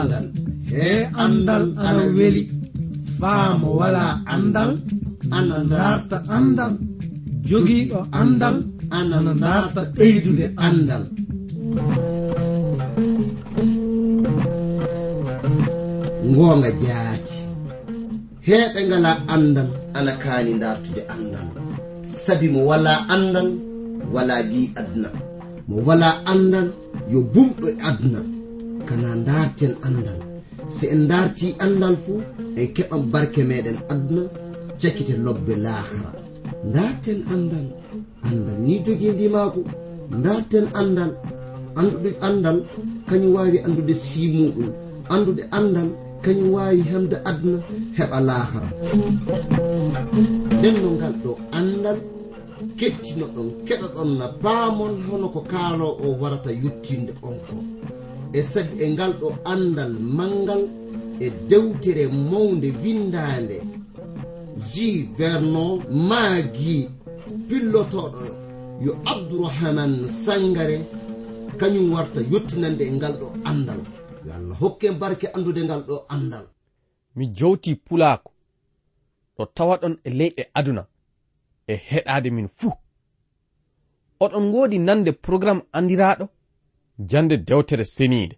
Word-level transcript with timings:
andal. 0.00 0.24
E 0.72 1.08
andal 1.24 1.64
ana 1.76 2.04
weli. 2.16 2.42
Faamo 3.20 3.68
wala 3.80 4.04
andal. 4.34 4.70
Ana 5.30 5.56
darta 5.72 6.16
andal. 6.36 6.72
Jogiiɗo 7.48 8.00
andal. 8.20 8.56
ana 8.98 9.34
darta 9.44 9.80
ɓeydude 9.96 10.46
andal. 10.66 11.04
Ngoonga 16.30 16.70
jaati. 16.82 17.36
Heɓe 18.46 18.80
ngala 18.88 19.12
andal 19.34 19.68
ana 19.98 20.12
kaani 20.22 20.52
dartude 20.62 21.02
andal. 21.14 21.46
Sabi 22.24 22.46
mo 22.54 22.60
wala 22.70 22.92
andal 23.14 23.69
wala 24.14 24.36
gi 24.50 24.62
aduna. 24.80 25.10
Mo 25.68 25.76
wala 25.86 26.08
andal 26.32 26.68
yo 27.12 27.18
bumɗo 27.32 27.66
e 27.70 27.74
aduna. 27.88 28.20
Kana 28.88 29.10
darten 29.28 29.72
andal. 29.86 30.18
Se 30.76 30.84
en 30.94 31.02
darti 31.10 31.46
andal 31.64 31.94
fuu 32.04 32.18
en 32.60 32.66
keɓan 32.74 33.02
barke 33.12 33.40
meɗen 33.50 33.78
aduna 33.92 34.22
cakkite 34.80 35.14
lobbe 35.24 35.54
lahara. 35.64 36.10
Darten 36.74 37.18
andal 37.34 37.66
andal 38.28 38.58
ni 38.66 38.74
jogindi 38.84 39.26
maako. 39.34 39.60
Darten 40.24 40.66
andal 40.80 41.12
anduɗe 41.78 42.10
andal 42.28 42.58
kañum 43.08 43.32
wawi 43.36 43.58
andude 43.66 43.94
simuɗum. 44.06 44.68
Andude 45.14 45.42
andal 45.58 45.88
kañum 46.24 46.48
wawi 46.56 46.80
hemde 46.90 47.16
aduna 47.30 47.58
heɓa 47.96 48.18
lahara. 48.28 48.68
Nden 50.58 50.74
no 50.82 50.88
ngal 50.98 51.14
ɗo 51.24 51.32
kettino 52.80 53.26
ɗon 53.34 53.48
kettinoɗon 53.66 53.66
keɗoɗon 53.66 54.10
na 54.18 54.26
paamon 54.42 54.94
hono 55.06 55.26
ko 55.34 55.40
kaalo 55.52 55.86
o 56.04 56.06
warata 56.20 56.50
yuttinde 56.62 57.12
on 57.28 57.36
ko 57.46 57.56
e 58.32 58.40
sabi 58.50 58.74
e 58.84 58.86
ngal 58.94 59.12
ɗo 59.20 59.28
andal 59.52 59.92
mangal 60.18 60.62
e 61.20 61.26
dewtere 61.50 62.04
mawde 62.30 62.68
windande 62.82 63.56
ji 64.70 64.88
vernon 65.18 65.72
maagi 66.08 66.78
pillotoɗo 67.48 68.22
yo 68.84 68.92
abdourahaman 69.12 69.92
sangare 70.24 70.78
kañum 71.60 71.86
warta 71.94 72.20
yettinande 72.32 72.82
e 72.90 72.92
ngal 72.98 73.14
ɗo 73.20 73.26
andal 73.50 73.80
yo 74.26 74.30
allah 74.38 74.56
hokke 74.62 74.88
barke 75.00 75.26
andude 75.36 75.60
ngal 75.66 75.82
ɗo 75.88 75.96
andal 76.14 76.46
mi 77.16 77.24
jowti 77.38 77.70
pulaako 77.86 78.30
ɗo 79.36 79.42
tawa 79.56 79.74
ɗon 79.82 79.94
e 80.04 80.10
leyɗe 80.18 80.44
aduna. 80.58 80.82
e 81.70 81.74
heɗade 81.88 82.30
min 82.30 82.48
fuu. 82.48 82.72
Oɗon 84.20 84.44
ngoodi 84.48 84.78
nande 84.78 85.12
programme 85.12 85.62
andiraɗo 85.72 86.28
jande 86.98 87.36
dewtere 87.36 87.84
seniide. 87.84 88.36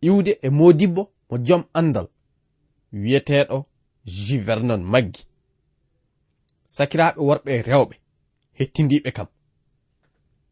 Iwde 0.00 0.38
e 0.42 0.48
modibbo 0.50 1.02
mo 1.28 1.38
jom 1.46 1.64
andal 1.78 2.08
wiyeteɗo 2.92 3.66
jivernon 4.04 4.82
maggi. 4.92 5.22
Sakiraɓe 6.64 7.20
worɓe 7.28 7.50
e 7.58 7.62
rewɓe 7.62 7.94
hettindiɓe 8.58 9.10
kam. 9.16 9.28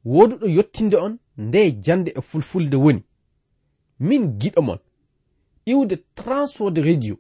Woduɗo 0.05 0.47
yottinde 0.57 0.97
on 0.97 1.19
nde 1.37 1.61
jande 1.85 2.11
e 2.19 2.21
fulfulde 2.21 2.77
woni. 2.77 3.03
Min 3.99 4.39
giɗo 4.41 4.63
mon 4.63 4.81
iwde 5.67 5.97
transwode 6.15 6.81
radio 6.83 7.17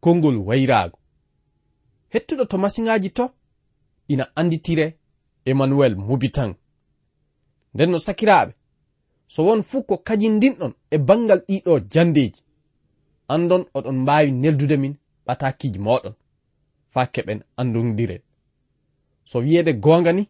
konngol 0.00 0.36
wayraago. 0.36 0.98
Hettuɗo 2.12 2.44
to 2.44 2.58
masiŋaji 2.58 3.10
to 3.10 3.24
ina 4.12 4.24
anditire 4.36 4.86
emmanuel 5.50 5.94
mubitan 5.96 6.54
nden 7.74 7.90
no 7.90 7.98
sakiraaɓe 8.06 8.52
so 9.32 9.40
won 9.46 9.62
fuu 9.68 9.82
ko 9.88 9.94
kajindinɗon 10.06 10.72
e 10.90 10.96
bangal 11.08 11.40
ɗiɗo 11.48 11.72
jandeji 11.92 12.40
andon 13.34 13.62
oɗon 13.76 13.96
mbawi 14.02 14.30
neldude 14.42 14.76
min 14.82 14.94
ɓatakiji 15.26 15.78
moɗon 15.86 16.14
fa 16.92 17.00
keɓen 17.14 17.40
andodiren 17.60 18.22
so 19.30 19.36
wiyede 19.44 19.72
gonga 19.84 20.12
ni 20.12 20.24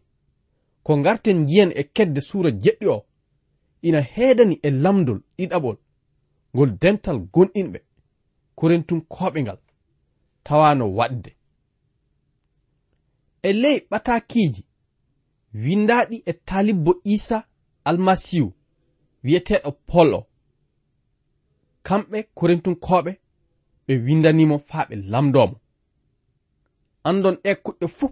ko 0.85 0.91
garten 1.05 1.37
ngiyen 1.43 1.71
e 1.75 1.83
kedde 1.95 2.21
suura 2.29 2.49
jeɗɗi 2.63 2.85
o 2.95 3.05
ina 3.87 3.99
heedani 4.13 4.55
e 4.63 4.69
lamdol 4.83 5.19
ɗiɗaɓol 5.37 5.77
ngol 6.53 6.69
dental 6.81 7.17
gonɗinɓe 7.33 7.79
korentunkoɓe 8.57 9.39
ngal 9.43 9.59
tawano 10.45 10.85
waɗde. 10.97 11.31
e 13.43 13.53
ley 13.53 13.77
ɓatakiji 13.89 14.61
windaɗi 15.63 16.17
e 16.25 16.33
talibbo 16.47 16.91
isa 17.03 17.37
almasihu 17.87 18.49
wiyeteɗo 19.23 19.71
pol 19.87 20.13
o 20.13 20.21
kamɓe 21.87 22.17
korintunkoɓe 22.37 23.11
ɓe 23.85 23.93
windanimo 24.05 24.55
faa 24.69 24.85
ɓe 24.89 24.95
lamdomo. 25.11 25.55
Andon 27.07 27.35
ɗe 27.43 27.51
kuɗɗe 27.63 27.87
fuu 27.97 28.09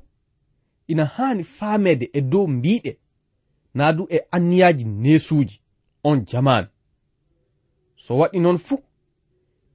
ina 0.91 1.06
haani 1.16 1.44
faamede 1.57 2.06
e 2.13 2.22
dow 2.31 2.46
mbiɗe 2.47 2.91
naa 3.78 3.91
du 3.97 4.03
e 4.09 4.17
anniyaji 4.35 4.84
nesuuji 5.03 5.56
on 6.03 6.17
jamanu. 6.29 6.67
So 8.03 8.11
waɗi 8.19 8.40
noon 8.40 8.57
fuu 8.57 8.79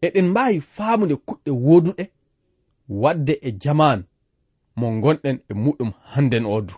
eɗen 0.07 0.27
mbaawi 0.31 0.61
faamude 0.75 1.15
kuɗɗe 1.27 1.51
woduɗe 1.67 2.05
wadde 2.89 3.35
e 3.43 3.51
jamanu. 3.63 4.05
mo 4.79 4.87
gonɗen 5.03 5.37
e 5.51 5.55
muɗum 5.55 5.91
hannden 6.13 6.47
odu. 6.57 6.75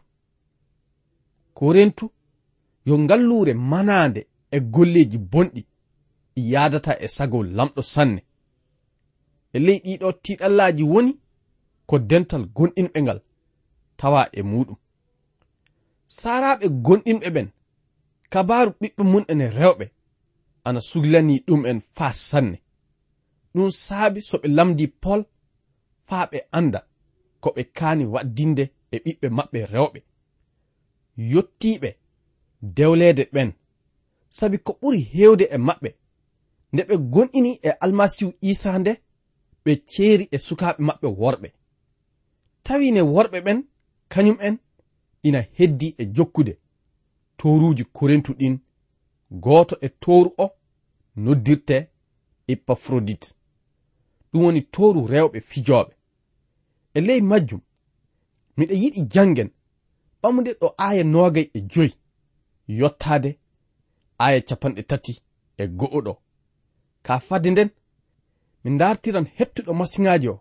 Korentu 1.55 2.05
yo 2.89 2.95
ngallure 2.99 3.53
manande 3.71 4.21
e 4.51 4.59
golleji 4.75 5.19
bonɗi 5.33 5.62
yadata 6.53 6.93
e 7.05 7.06
sago 7.17 7.39
lamɗo 7.56 7.83
sanne. 7.93 8.21
E 9.53 9.59
ley 9.67 9.79
ɗiɗo 9.85 10.09
tiɗallaji 10.25 10.83
woni 10.93 11.12
ko 11.89 11.95
dental 12.11 12.45
gonɗinɓe 12.56 12.99
ngal 13.03 13.21
tawa 13.99 14.23
e 14.33 14.41
muɗum. 14.51 14.77
Saraɓe 16.19 16.67
gonɗinɓe 16.85 17.29
ɓen 17.35 17.49
kabaru 18.33 18.71
ɓiɓɓe 18.81 19.03
mun 19.12 19.25
en 19.33 19.41
e 19.41 19.49
rewɓe 19.59 19.87
ana 20.67 20.81
suglani 20.89 21.35
ɗum 21.47 21.62
en 21.71 21.81
faa 21.97 22.12
sanne. 22.29 22.59
Ɗum 23.55 23.71
saabi 23.85 24.21
so 24.29 24.37
ɓe 24.43 24.49
lamdi 24.56 24.87
pol 25.03 25.21
faa 26.09 26.25
ɓe 26.31 26.39
anda. 26.59 26.81
ko 27.47 27.53
ɓe 27.57 27.65
kaani 27.79 28.05
waddinde 28.15 28.65
e 28.95 28.97
ɓiɓɓe 29.05 29.27
maɓɓe 29.37 29.59
rewɓe. 29.73 30.01
Yottiiɓe 31.33 31.91
dewleede 32.77 33.25
ɓen. 33.34 33.51
Sabi 34.29 34.59
ko 34.59 34.73
ɓuri 34.81 35.01
heewde 35.12 35.45
e 35.55 35.56
maɓɓe 35.67 35.91
nde 36.73 36.83
ɓe 36.89 36.95
gonɗini 37.12 37.51
e 37.62 37.71
almasihu 37.85 38.33
isa 38.51 38.79
nde 38.79 38.93
ɓe 39.65 39.73
ceeri 39.91 40.25
e 40.35 40.39
sukaaɓe 40.47 40.81
maɓɓe 40.89 41.09
worɓe. 41.21 41.49
Tawi 42.65 42.91
ne 42.93 43.01
worɓe 43.15 43.39
ɓen 43.47 43.59
kañum 44.12 44.39
en 44.47 44.55
ina 45.23 45.41
heddi 45.56 45.95
e 45.99 46.05
jokkude. 46.15 46.53
Toruuji 47.39 47.85
korintu 47.97 48.33
ɗin 48.41 48.55
gooto 49.31 49.75
e 49.81 49.89
toru 50.03 50.31
o 50.39 50.47
noddirte 51.17 51.77
epafrodit. 52.53 53.25
Ɗum 54.31 54.43
woni 54.45 54.62
toru 54.75 55.01
rewɓe 55.12 55.41
fijooɓe. 55.51 55.96
e 56.97 57.01
ley 57.01 57.21
majjum 57.31 57.61
miɗa 58.57 58.75
yiɗi 58.83 59.01
jangen 59.12 59.51
ɓamude 60.21 60.51
ɗo 60.61 60.69
aya 60.87 61.03
nogay 61.05 61.47
e 61.57 61.61
joyi 61.73 61.93
yottaade 62.79 63.31
aya 64.25 64.41
capanɗe 64.49 64.83
tati 64.91 65.12
e 65.62 65.65
go'oɗo. 65.79 66.12
Ka 67.06 67.15
fadde 67.27 67.49
nden 67.51 67.71
min 68.62 68.79
dartiran 68.79 69.27
hettuɗo 69.37 69.73
masiŋaji 69.79 70.29
o 70.35 70.37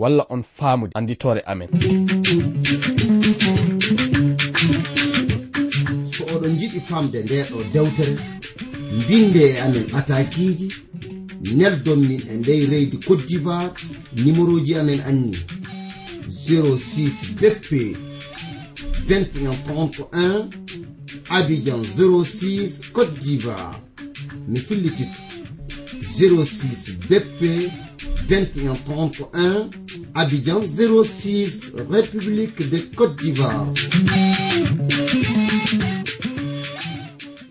walla 0.00 0.22
on 0.34 0.42
faamude. 0.56 0.92
Annditoore 0.98 1.42
amen. 1.50 1.68
So 6.12 6.22
oɗon 6.34 6.54
jiɗi 6.60 6.80
famde 6.88 7.18
nde 7.22 7.36
ɗo 7.50 7.58
dewtere 7.72 8.14
mbinde 8.98 9.42
e 9.52 9.60
amen 9.64 9.86
atakiiji 9.98 10.68
neldon 11.58 12.00
min 12.08 12.22
e 12.30 12.34
ndey 12.40 12.62
reydi 12.70 12.96
côte 13.06 13.24
d'ivoire 13.28 13.72
numéro 14.24 14.54
ji 14.64 14.74
amen 14.74 15.00
anni. 15.10 15.36
06 16.28 17.34
bp 17.40 17.96
2131 19.08 20.50
abidjan 21.30 21.82
06 21.84 22.80
côte 22.92 23.18
d'ivoire. 23.18 23.80
Mi 24.48 24.58
fillitito 24.58 25.20
06 26.02 26.92
bp 27.08 27.70
2131 28.28 29.70
abidjan 30.14 30.62
06 30.66 31.72
république 31.90 32.68
de 32.70 32.78
côte 32.96 33.16
d'ivoire. 33.22 33.72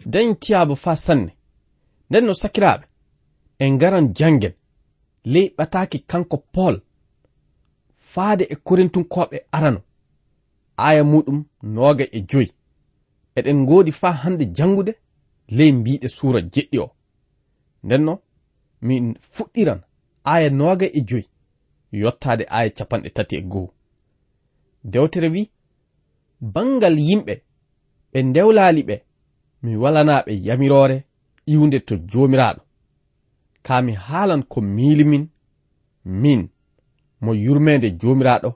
Dañ 0.05 0.35
tiyaba 0.39 0.75
fa 0.75 0.95
sanne. 0.95 1.31
Nden 2.09 2.25
no 2.25 2.33
sakiraɓe 2.33 2.85
en 3.59 3.77
garan 3.77 4.07
jangen 4.15 4.53
ley 5.23 5.53
ɓataki 5.57 5.99
kanko 6.07 6.37
faade 8.15 8.43
e 8.53 8.55
korintunkoɓe 8.67 9.37
arano. 9.51 9.81
Aya 10.87 11.03
muɗum 11.11 11.39
noga 11.75 12.05
e 12.11 12.19
joyi. 12.29 12.49
Eɗen 13.37 13.57
ngoodi 13.63 13.91
faa 13.91 14.15
hande 14.21 14.45
jangude 14.57 14.93
ley 15.57 15.71
mbiɗe 15.71 16.07
suura 16.15 16.39
jeɗɗi 16.53 16.77
o. 16.85 16.87
Ndenno 17.83 18.13
min 18.81 19.05
fuɗɗiran 19.33 19.81
aya 20.33 20.49
noga 20.49 20.85
e 20.85 21.01
joyi 21.09 21.25
yottade 22.01 22.45
aya 22.49 22.69
capanɗe 22.77 23.09
tati 23.15 23.35
e 23.35 23.41
goho 23.51 23.73
dewtere 24.91 25.27
wi 25.35 25.51
bangal 26.53 26.95
yimɓe 27.07 27.33
ɓe 28.11 28.19
ndewlali 28.29 28.81
ɓe 28.89 28.95
mi 29.63 29.71
walanaɓe 29.81 30.31
yamirore 30.47 30.97
iwde 31.53 31.79
to 31.87 31.95
jomiraɗo 32.09 32.61
kaa 33.65 33.81
mi 33.85 33.93
haalan 34.05 34.43
ko 34.51 34.61
miili 34.61 35.03
min 35.11 35.23
min 36.21 36.41
mo 37.25 37.31
yurmede 37.45 37.87
jomiraɗo 37.99 38.49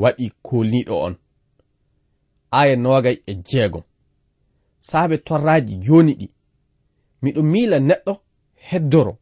waɗi 0.00 0.26
kolniɗo 0.46 0.94
on. 1.06 1.14
Aya 2.58 2.76
nogay 2.76 3.16
e 3.30 3.32
jeegom 3.48 3.84
saabe 4.88 5.16
torraji 5.26 5.74
joni 5.84 6.12
ɗi 6.20 6.26
miɗo 7.22 7.40
miila 7.52 7.78
neɗɗo 7.88 8.12
heddoro 8.68 9.12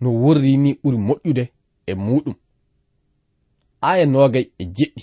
no 0.00 0.08
worri 0.22 0.56
ni 0.64 0.70
ɓuri 0.80 0.98
moƴƴude 1.06 1.44
e 1.90 1.92
muɗum. 2.04 2.36
Aya 3.90 4.06
nogay 4.06 4.46
e 4.58 4.64
jeɗɗi. 4.76 5.02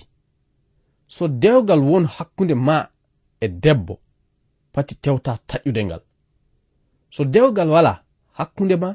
So 1.15 1.27
dewgal 1.27 1.81
won 1.89 2.05
hakkunde 2.15 2.55
ma 2.67 2.75
e 3.39 3.47
debbo 3.63 3.93
pati 4.73 4.93
tewta 5.03 5.31
taƴƴude 5.49 5.81
ngal. 5.85 6.01
So 7.15 7.21
dewgal 7.33 7.69
wala 7.75 7.93
hakkunde 8.37 8.75
ma 8.83 8.89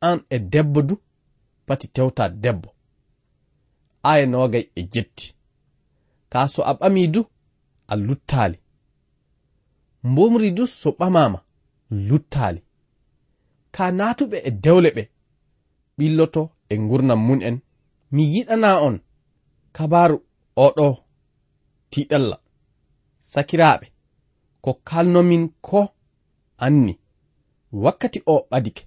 an 0.00 0.18
e 0.30 0.38
debbo 0.38 0.82
du 0.82 0.94
pati 1.66 1.86
tewta 1.88 2.28
debbo. 2.28 2.75
aya 4.10 4.26
nogay 4.32 4.64
e 4.74 4.82
jetti. 4.92 5.26
Ka 6.32 6.40
so 6.52 6.60
a 6.70 6.72
ɓami 6.80 7.02
du 7.14 7.20
a 7.92 7.94
luttali 8.06 8.58
mbomri 10.08 10.50
du 10.56 10.64
so 10.80 10.88
ɓamama 10.98 11.38
luttali 12.08 12.60
ka 13.74 13.84
natuɓe 13.98 14.36
e 14.48 14.50
dewle 14.64 14.88
ɓe 14.96 15.02
ɓilloto 15.98 16.42
e 16.72 16.74
gurnam 16.88 17.20
mun 17.26 17.40
en. 17.48 17.56
Mi 18.14 18.22
yiɗana 18.32 18.70
on 18.86 18.96
kabaru 19.76 20.18
oɗo 20.64 20.86
tiɗalla 21.90 22.36
sakiraɓe 23.30 23.86
ko 24.64 24.70
kalnomin 24.88 25.44
ko 25.66 25.80
anni 26.64 26.92
wakkati 27.82 28.18
o 28.26 28.34
ɓadike 28.50 28.82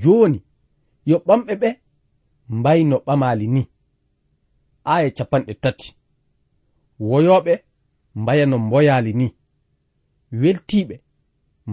joni 0.00 0.38
yo 1.10 1.16
ɓamɓe 1.26 1.52
ɓe 1.62 1.68
mbayno 2.56 2.96
ɓamali 3.06 3.46
ni. 3.54 3.62
aya 4.94 5.10
capanɗe 5.16 5.54
tati. 5.62 5.88
Woyoɓe 7.08 7.54
mbaya 8.20 8.44
no 8.50 8.56
mboyali 8.64 9.12
ni. 9.20 9.26
Weltiɓe 10.40 10.96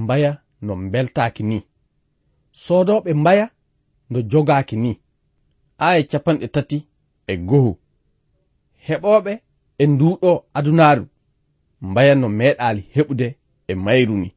mbaya 0.02 0.32
no 0.66 0.74
beltaki 0.92 1.44
ni. 1.50 1.58
Sodoɓe 2.64 3.12
mbaya 3.22 3.46
no 4.12 4.18
jogaki 4.32 4.76
ni. 4.84 4.92
Aya 5.88 6.02
capanɗe 6.12 6.48
tati 6.56 6.78
e 7.28 7.34
gohu. 7.48 7.72
Heɓoɓe 8.88 9.34
e 9.78 9.84
nduɗo 9.92 10.32
adunaru 10.58 11.06
mbaya 11.90 12.14
no 12.22 12.28
meɗali 12.40 12.82
heɓude 12.96 13.28
e 13.68 13.74
mayru 13.86 14.16
ni. 14.24 14.30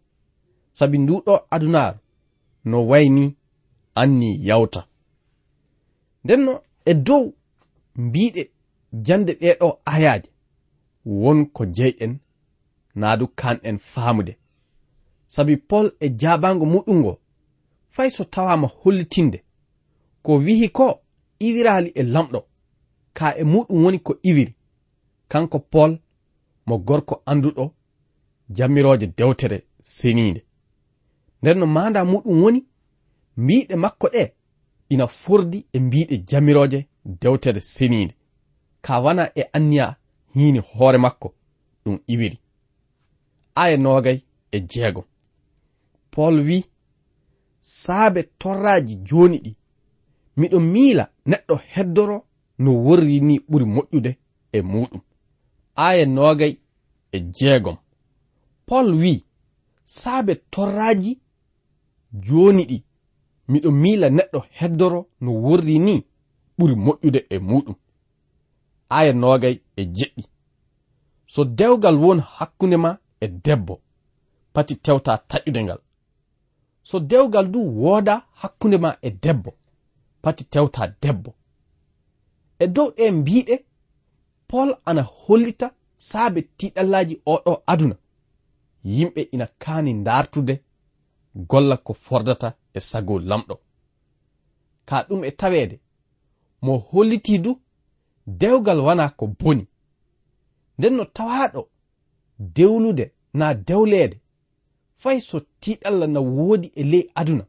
Sabi 0.78 0.96
nduɗo 0.98 1.32
adunaru 1.54 1.98
no 2.70 2.78
wayni 2.90 3.24
anni 4.00 4.28
yawta. 4.48 4.80
Ndenno 6.24 6.54
e 6.84 6.92
dow 7.06 7.24
mbiɗe 8.04 8.42
jande 8.92 9.32
ɗeɗo 9.40 9.78
ayaje 9.84 10.28
wonko 11.04 11.64
jeyɗen 11.66 12.18
naadu 12.94 13.26
kanɗen 13.28 13.78
faamude. 13.78 14.36
Sabi 15.28 15.56
pol 15.56 15.86
e 16.00 16.08
jabango 16.20 16.66
muɗum 16.66 16.98
ngo 17.00 17.20
fay 17.90 18.10
so 18.10 18.24
tawama 18.24 18.66
hollitinde 18.80 19.44
ko 20.22 20.32
wihi 20.44 20.68
ko 20.68 21.00
iwirali 21.38 21.90
e 21.94 22.02
lamɗo 22.02 22.40
ka 23.12 23.34
e 23.40 23.44
muɗum 23.44 23.84
woni 23.84 23.98
ko 23.98 24.12
iwiri. 24.22 24.54
Kanko 25.28 25.58
pol 25.58 25.98
mo 26.66 26.78
gorko 26.78 27.22
anduɗo 27.26 27.72
jammiroje 28.50 29.06
dewtere 29.06 29.62
seninde 29.80 30.44
nden 31.42 31.58
no 31.58 31.66
manda 31.66 32.04
muɗum 32.04 32.42
woni 32.42 32.60
mbiɗe 33.36 33.76
makko 33.76 34.06
ɗe 34.14 34.32
ina 34.88 35.06
fordi 35.06 35.66
e 35.72 35.78
mbiɗe 35.80 36.16
jammiroje 36.28 36.88
dewtere 37.04 37.60
seninde 37.60 38.14
ka 38.86 38.94
wana 39.04 39.24
e 39.40 39.42
anniya 39.56 39.86
hiini 40.34 40.58
hoore 40.58 40.98
makko 41.04 41.28
ɗum 41.84 41.96
iwiri. 42.12 42.38
Aya 43.62 43.76
nogay 43.76 44.18
e 44.50 44.58
jeego. 44.70 45.02
Pol 46.10 46.34
wi 46.48 46.58
saabe 47.60 48.22
torraji 48.40 48.94
joni 49.08 49.38
ɗi 49.44 49.52
miɗo 50.38 50.58
miila 50.72 51.04
neɗɗo 51.30 51.54
heddoro 51.72 52.16
no 52.62 52.70
worri 52.84 53.16
ni 53.28 53.34
ɓuri 53.48 53.64
moƴƴude 53.74 54.10
e 54.52 54.58
muɗum 54.70 55.02
aya 55.86 56.04
nogay 56.16 56.52
e 57.12 57.18
jeegom 57.36 57.76
pol 58.66 58.88
wi 59.02 59.24
saabe 59.84 60.34
torraji 60.52 61.12
joni 62.26 62.62
ɗi 62.70 62.78
miɗo 63.50 63.70
miila 63.82 64.06
neɗɗo 64.16 64.38
heddoro 64.58 65.00
no 65.20 65.30
worri 65.44 65.76
ni 65.86 65.94
ɓuri 66.58 66.74
moƴƴude 66.84 67.20
e 67.34 67.36
muɗum 67.48 67.76
aya 68.88 69.12
nogay 69.12 69.60
e 69.76 69.82
jeɗɗi. 69.96 70.24
So 71.26 71.44
dewgal 71.44 71.96
won 71.96 72.20
hakkunde 72.20 72.76
ma 72.76 72.98
e 73.20 73.26
debbo 73.28 73.80
pati 74.52 74.74
tewta 74.76 75.12
taƴude 75.28 75.62
ngal. 75.64 75.80
So 76.82 76.98
dewgal 77.00 77.46
du 77.52 77.60
wooda 77.80 78.14
hakkunde 78.40 78.78
ma 78.78 78.96
e 79.02 79.10
debbo 79.10 79.50
pati 80.22 80.44
tewta 80.44 80.82
debbo. 81.02 81.34
E 82.58 82.66
dow 82.66 82.90
ɗe 82.96 83.10
mbiɗe 83.10 83.64
pol 84.48 84.68
ana 84.84 85.02
hollita 85.02 85.70
saabe 85.96 86.40
tiɗallaji 86.58 87.14
oɗo 87.26 87.62
aduna. 87.66 87.96
Yimɓe 88.84 89.22
ina 89.34 89.46
kaani 89.62 89.92
ndartude 89.92 90.54
golla 91.34 91.76
ko 91.76 91.92
fordata 91.94 92.48
e 92.74 92.80
sago 92.80 93.18
lamɗo. 93.18 93.54
Ka 94.88 94.96
ɗum 95.08 95.24
e 95.24 95.30
taweede 95.30 95.80
mo 96.62 96.78
holliti 96.78 97.38
du 97.38 97.60
dewgal 98.26 98.80
wana 98.80 99.08
ko 99.08 99.26
boni. 99.26 99.66
Nden 100.78 100.94
no 100.94 101.04
tawaɗo 101.04 101.68
dewlude 102.38 103.12
na 103.34 103.54
dewleede. 103.54 104.20
Fay 104.96 105.20
so 105.20 105.40
tiɗalla 105.60 106.06
na 106.06 106.20
woodi 106.20 106.72
e 106.74 106.82
ley 106.82 107.10
aduna 107.14 107.46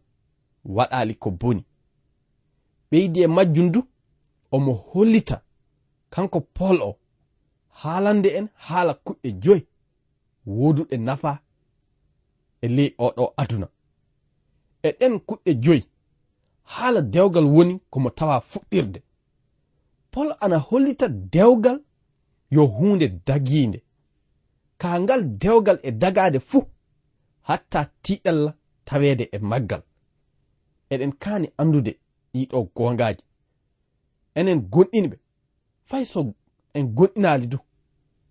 waɗali 0.66 1.14
ko 1.16 1.32
boni. 1.32 1.64
Ɓeydi 2.92 3.20
e 3.24 3.28
majjum 3.28 3.72
du 3.72 3.84
omo 4.52 4.74
hollita 4.74 5.42
kanko 6.10 6.42
pol 6.42 6.82
o 6.82 6.98
haalande 7.70 8.30
en 8.38 8.48
haala 8.56 8.94
kuɗɗe 8.94 9.32
joyi 9.44 9.68
woduɗe 10.46 10.98
nafa 10.98 11.40
e 12.62 12.68
ley 12.68 12.90
oɗo 12.98 13.34
aduna. 13.38 13.68
E 14.84 14.90
ɗen 15.00 15.20
kuɗɗe 15.28 15.52
joyi 15.64 15.84
haala 16.64 17.02
dewgal 17.02 17.46
woni 17.46 17.80
komo 17.90 18.10
tawa 18.10 18.42
fuɗɗirde. 18.42 19.00
pol 20.18 20.36
ana 20.40 20.58
hollita 20.58 21.08
dewgal 21.08 21.80
yo 22.50 22.66
hunde 22.66 23.08
dagiinde. 23.28 23.84
Ka 24.78 25.00
ngal 25.00 25.22
dewgal 25.24 25.80
e 25.84 25.92
dagaade 25.92 26.40
fuu 26.40 26.66
hatta 27.42 27.80
tiɗalla 28.04 28.52
tawede 28.86 29.30
e 29.32 29.38
maggal. 29.40 29.84
Eɗen 30.90 31.12
kaani 31.24 31.48
andude 31.58 31.92
ɗiɗo 32.34 32.60
gongaji 32.76 33.24
enen 34.40 34.60
gonɗinɓe 34.74 35.16
fay 35.90 36.06
so 36.06 36.20
en 36.74 36.86
gonɗinali 36.98 37.48
du 37.48 37.58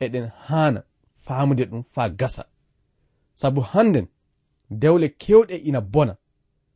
eɗen 0.04 0.26
haana 0.46 0.80
faamude 1.24 1.64
ɗum 1.70 1.82
faa 1.94 2.08
gasa. 2.08 2.44
Sabu 3.34 3.60
hannden 3.72 4.06
dewle 4.70 5.08
kewɗe 5.22 5.56
ina 5.68 5.80
bona 5.80 6.14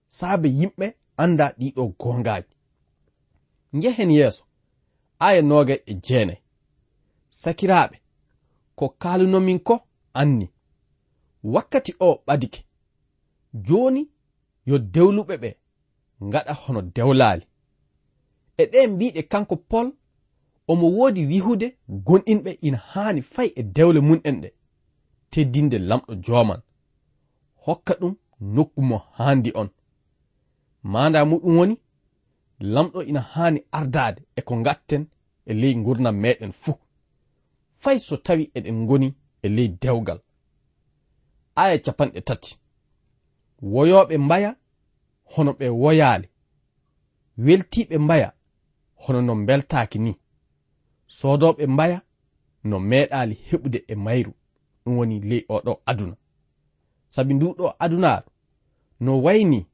saabe 0.08 0.48
yimɓe 0.58 0.86
anda 1.22 1.46
ɗiɗo 1.58 1.82
gongaji 2.00 2.54
njehen 3.72 4.10
yeeso 4.18 4.44
aya 5.26 5.42
noga 5.42 5.74
e, 5.74 5.82
e 5.86 5.94
jeenayi 6.04 6.40
sakiraɓe 7.40 7.96
ko 8.78 8.84
kalunomin 9.02 9.58
ko 9.66 9.74
anni 10.20 10.46
wakkati 11.54 11.92
o 12.00 12.08
ɓadike 12.26 12.60
joni 13.66 14.02
yo 14.68 14.76
dewluɓe 14.78 15.34
ɓe 15.42 15.50
gaɗa 16.32 16.52
hono 16.62 16.80
dewlaali. 16.82 17.44
E 18.56 18.64
ɗe 18.72 18.86
mbiɗe 18.92 19.22
kanko 19.32 19.56
pol 19.70 19.86
omo 20.70 20.86
woodi 20.96 21.26
wihude 21.30 21.66
gonɗinɓe 22.06 22.50
ina 22.66 22.78
haani 22.90 23.20
fay 23.22 23.48
e 23.56 23.62
dewle 23.62 24.00
mun'en 24.08 24.36
ɗe 24.42 24.48
teddinde 25.30 25.78
lamɗo 25.88 26.12
joman 26.24 26.60
hokka 27.64 27.92
ɗum 28.00 28.14
nokku 28.54 28.80
mo 28.88 28.96
haandi 29.16 29.50
on. 29.60 29.68
Manda 30.82 31.24
muɗum 31.30 31.56
woni 31.58 31.74
lamɗo 32.60 33.02
ina 33.02 33.20
haani 33.20 33.64
ardaade 33.72 34.22
e 34.36 34.42
ko 34.42 34.56
ngatten 34.56 35.06
e 35.46 35.54
ley 35.54 35.74
gurdam 35.74 36.16
meɗen 36.20 36.52
fuu. 36.52 36.78
Fay 37.76 37.98
so 37.98 38.16
tawi 38.16 38.50
eɗen 38.54 38.74
ngoni 38.82 39.14
e 39.42 39.48
ley 39.48 39.68
dewgal 39.68 40.20
aya 41.54 41.78
capanɗe 41.78 42.20
tati. 42.20 42.58
Woyoɓe 43.62 44.18
mbaya 44.18 44.56
hono 45.24 45.52
ɓe 45.52 45.68
woyaali. 45.68 46.28
Weltiɓe 47.38 47.98
mbaya 47.98 48.32
hono 48.94 49.20
no 49.22 49.34
beltaaki 49.46 49.98
ni. 49.98 50.12
Sodoɓe 51.06 51.66
mbaya 51.66 52.02
no 52.64 52.78
meeɗaali 52.78 53.34
heɓude 53.48 53.84
e 53.88 53.94
mayru. 53.94 54.32
Ɗum 54.84 54.96
woni 54.98 55.20
ley 55.20 55.44
oɗo 55.48 55.82
aduna. 55.86 56.16
Sabi 57.08 57.34
nduɗo 57.34 57.74
adunaaru 57.78 58.30
no 59.00 59.22
wayni 59.22 59.66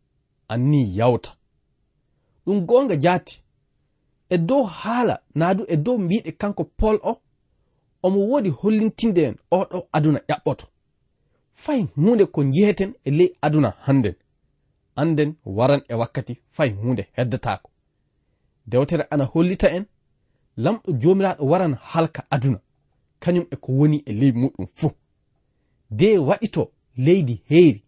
anni 0.49 0.97
yawta. 0.99 1.36
ɗum 2.47 2.67
gonga 2.67 2.97
jaati. 2.97 3.43
E 4.29 4.39
dow 4.39 4.65
haala 4.65 5.21
naadu 5.35 5.65
e 5.69 5.77
dow 5.77 5.99
mbiɗe 5.99 6.33
kanko 6.33 6.65
pol 6.65 6.99
o 7.03 7.13
omo 8.03 8.21
woodi 8.31 8.51
hollintinde 8.51 9.23
en 9.29 9.37
oɗo 9.51 9.89
aduna 9.93 10.19
ƴaɓɓoto. 10.29 10.67
Fay 11.55 11.87
hunde 11.97 12.25
ko 12.27 12.43
jeyeten 12.53 12.95
e 13.05 13.11
ley 13.11 13.31
aduna 13.43 13.71
hannden. 13.85 14.15
Anden 14.97 15.35
waran 15.45 15.83
e 15.89 15.95
wakkati 15.95 16.39
fay 16.51 16.71
hunde 16.71 17.07
heddatako 17.17 17.71
dewtere 18.67 19.07
ana 19.11 19.25
hollita 19.25 19.69
en 19.71 19.85
lamɗo 20.57 20.93
jomiraɗo 21.01 21.45
waran 21.51 21.75
halka 21.75 22.25
aduna. 22.31 22.61
Kañum 23.21 23.47
e 23.51 23.57
ko 23.57 23.73
woni 23.73 24.03
e 24.07 24.13
ley 24.13 24.33
muɗum 24.33 24.67
fuu. 24.75 24.91
De 25.91 26.19
waɗito 26.19 26.71
leydi 26.97 27.43
heeri 27.49 27.83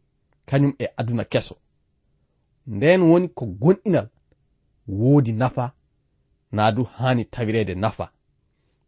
kañum 0.46 0.72
e 0.78 0.86
aduna 0.96 1.24
keso. 1.24 1.56
Nden 2.66 3.02
woni 3.02 3.28
ko 3.28 3.46
gonɗinal 3.46 4.08
woodi 4.88 5.32
nafa 5.32 5.72
naa 6.52 6.72
du 6.72 6.84
haani 6.84 7.24
tawireede 7.24 7.74
nafa. 7.74 8.12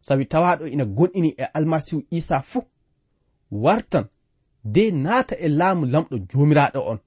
Sabi 0.01 0.25
tawaɗo 0.25 0.67
ina 0.67 0.85
gonɗini 0.85 1.29
e 1.37 1.43
almasihu 1.43 2.03
isa 2.09 2.41
fuu. 2.41 2.63
Wartan 3.51 4.05
de 4.63 4.91
naata 4.91 5.35
e 5.35 5.47
laamu 5.49 5.85
lamɗo 5.85 6.15
joomiraaɗo 6.29 6.79
on 6.91 6.99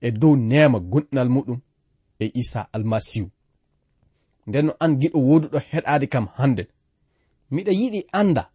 e 0.00 0.10
dow 0.10 0.36
neema 0.36 0.78
gonɗinal 0.80 1.28
muɗum 1.34 1.58
e 2.18 2.30
isa 2.34 2.60
almasihu. 2.72 3.28
Nden 4.46 4.66
no 4.66 4.72
an 4.80 4.92
giɗo 5.00 5.18
woduɗo 5.28 5.58
heɗaade 5.70 6.06
kam 6.12 6.26
hannde. 6.36 6.62
Miɗa 7.50 7.72
yiɗi 7.80 8.00
annda 8.12 8.50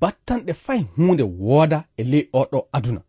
battanɗe 0.00 0.52
fay 0.64 0.80
huunde 0.96 1.22
wooda 1.22 1.78
e 1.96 2.02
ley 2.10 2.24
oɗo 2.40 2.58
aduna. 2.72 3.02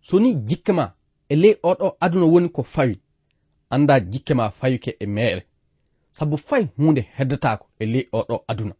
So 0.00 0.18
ni 0.18 0.34
jikka 0.48 0.72
ma 0.72 0.94
e 1.28 1.34
ley 1.36 1.54
oɗo 1.62 1.86
aduna 2.00 2.26
woni 2.32 2.48
ko 2.48 2.62
fawi. 2.62 3.00
anda 3.70 4.00
jikke 4.00 4.34
ma 4.34 4.50
fayuke 4.50 4.96
e 5.00 5.06
meere. 5.06 5.46
Sabu 6.12 6.38
fay 6.38 6.66
hunde 6.76 7.00
heddatako 7.16 7.66
e 7.78 7.86
ley 7.86 8.08
oɗo 8.12 8.44
aduna. 8.48 8.74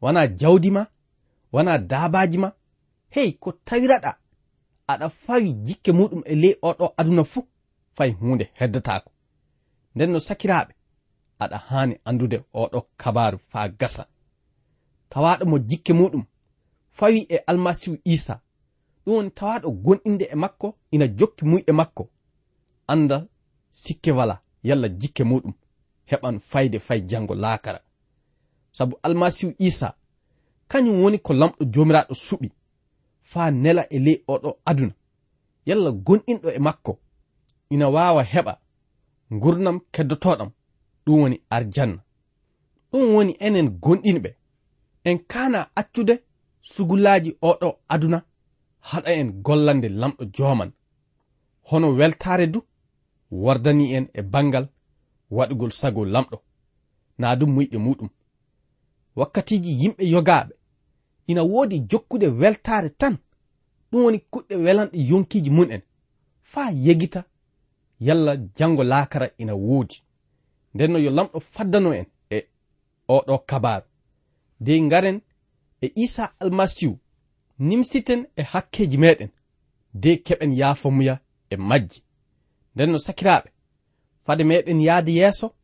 Wana 0.00 0.26
jawdi 0.26 0.70
ma 0.70 0.86
wana 1.52 1.78
dabaji 1.78 2.38
ma 2.38 2.52
hey 3.10 3.32
ko 3.32 3.52
tawiraɗa 3.52 4.18
aɗa 4.86 5.08
fawi 5.08 5.52
jikke 5.52 5.92
muɗum 5.92 6.22
e 6.24 6.34
ley 6.34 6.54
oɗo 6.62 6.94
aduna 6.96 7.24
fuu 7.24 7.46
fay 7.96 8.10
hunde 8.12 8.50
heddatako 8.54 9.10
nden 9.94 10.10
no 10.10 10.18
sakiraɓe 10.20 10.72
aɗa 11.38 11.58
hani 11.68 11.94
andude 12.04 12.38
oɗo 12.54 12.86
kabaru 12.96 13.38
fa 13.50 13.68
gasa. 13.68 14.06
Tawaɗo 15.08 15.44
mo 15.46 15.58
jikke 15.58 15.92
muɗum 15.92 16.24
fawi 16.90 17.26
e 17.28 17.36
almasihu 17.46 17.96
isa 18.04 18.40
ɗum 19.04 19.14
woni 19.16 19.30
tawaɗo 19.30 19.68
gonɗinde 19.84 20.24
e 20.24 20.34
makko 20.34 20.74
ina 20.90 21.06
jokki 21.18 21.44
muyɗe 21.44 21.72
makko. 21.72 22.10
Anda 22.86 23.26
sikke 23.82 24.10
wala 24.18 24.36
yalla 24.68 24.88
jikke 25.00 25.22
muɗum 25.30 25.52
heɓan 26.10 26.36
fayde 26.50 26.78
fay 26.86 27.00
jango 27.10 27.34
laakara. 27.34 27.80
Sabu 28.72 28.94
almasihu 29.02 29.52
isa 29.58 29.88
kañum 30.70 30.96
woni 31.02 31.18
ko 31.26 31.32
lamɗo 31.40 31.62
jomiraɗo 31.72 32.14
suɓi 32.26 32.48
faa 33.30 33.50
nela 33.62 33.82
e 33.90 33.98
ley 34.06 34.18
oɗo 34.32 34.50
aduna. 34.70 34.94
Yalla 35.68 35.90
gonɗinɗo 36.06 36.48
e 36.56 36.58
makko 36.66 36.92
ina 37.70 37.86
waawa 37.94 38.22
heɓa 38.32 38.52
gurnam 39.42 39.76
keddotoɗam 39.94 40.50
ɗum 41.04 41.20
woni 41.22 41.36
arjanna. 41.56 42.00
Ɗum 42.90 43.04
woni 43.14 43.32
enen 43.46 43.68
gonɗinɓe. 43.82 44.30
En 45.08 45.18
kana 45.30 45.60
accude 45.80 46.14
sugullaji 46.72 47.30
oɗo 47.48 47.68
aduna 47.94 48.18
haɗa 48.88 49.10
en 49.20 49.28
gollande 49.46 49.88
lamɗo 50.00 50.24
joman 50.36 50.70
hono 51.68 51.88
weltare 51.98 52.46
du 52.46 52.60
wardani 53.42 53.94
en 53.94 54.06
e 54.14 54.22
bangal 54.22 54.68
waɗugol 55.30 55.70
sago 55.72 56.04
lamɗo. 56.04 56.36
Na 57.18 57.36
dum 57.36 57.50
muyɗe 57.54 57.78
muɗum. 57.78 58.08
Wakkatiji 59.16 59.70
yimɓe 59.80 60.04
yogaɓe 60.12 60.52
ina 61.26 61.42
woodi 61.42 61.76
jokkude 61.90 62.26
weltare 62.40 62.90
tan. 63.00 63.14
Ɗum 63.90 64.02
woni 64.04 64.18
kuɗɗe 64.32 64.54
welanɗe 64.64 64.98
yonkiji 65.10 65.50
mun 65.50 65.70
en. 65.70 65.82
Faa 66.42 66.70
yegita 66.84 67.24
yalla 68.00 68.32
jango 68.56 68.82
laakara 68.84 69.30
ina 69.38 69.54
woodi. 69.54 69.96
Ndenno 70.74 70.98
yo 70.98 71.10
lamɗo 71.10 71.40
faddano 71.40 71.90
en 71.94 72.06
e 72.30 72.48
oɗo 73.08 73.38
kabaru 73.48 73.86
dey 74.60 74.80
ngaren 74.80 75.20
e 75.80 75.92
isa 76.04 76.24
almasihu 76.40 76.98
nimsiten 77.58 78.26
e 78.36 78.42
hakkeji 78.42 78.98
meɗen 78.98 79.30
dey 80.02 80.16
keɓen 80.26 80.52
yaafamuya 80.60 81.14
e 81.50 81.56
majji. 81.56 82.03
nden 82.74 82.90
no 82.92 82.98
sakiraaɓe 82.98 83.48
fade 84.26 84.44
meɗen 84.44 84.80
yahde 84.80 85.12
yeeso 85.12 85.54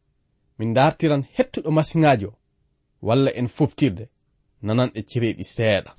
min 0.58 0.74
dartiran 0.74 1.22
hettuɗo 1.36 1.70
masiŋaaji 1.70 2.26
o 2.26 2.34
walla 3.02 3.30
en 3.40 3.48
foftirde 3.48 4.04
nananɗe 4.62 5.00
cereeɗi 5.10 5.44
seeɗa. 5.44 5.90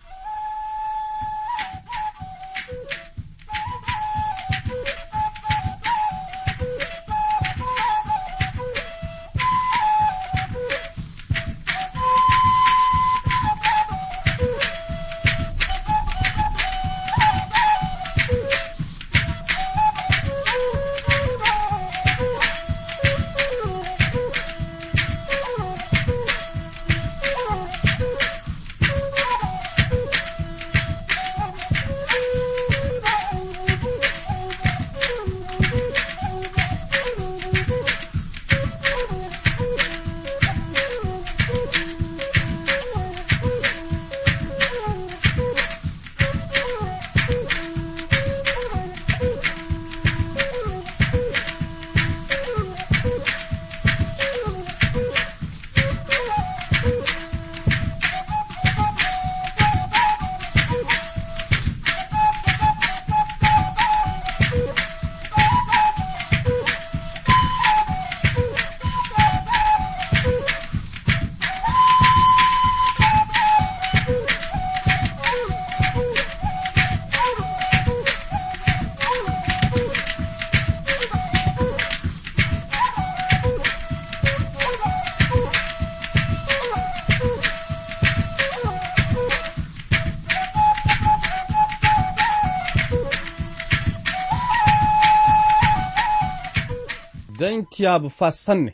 yaabu 97.84 98.10
faa 98.10 98.32
sanne. 98.32 98.72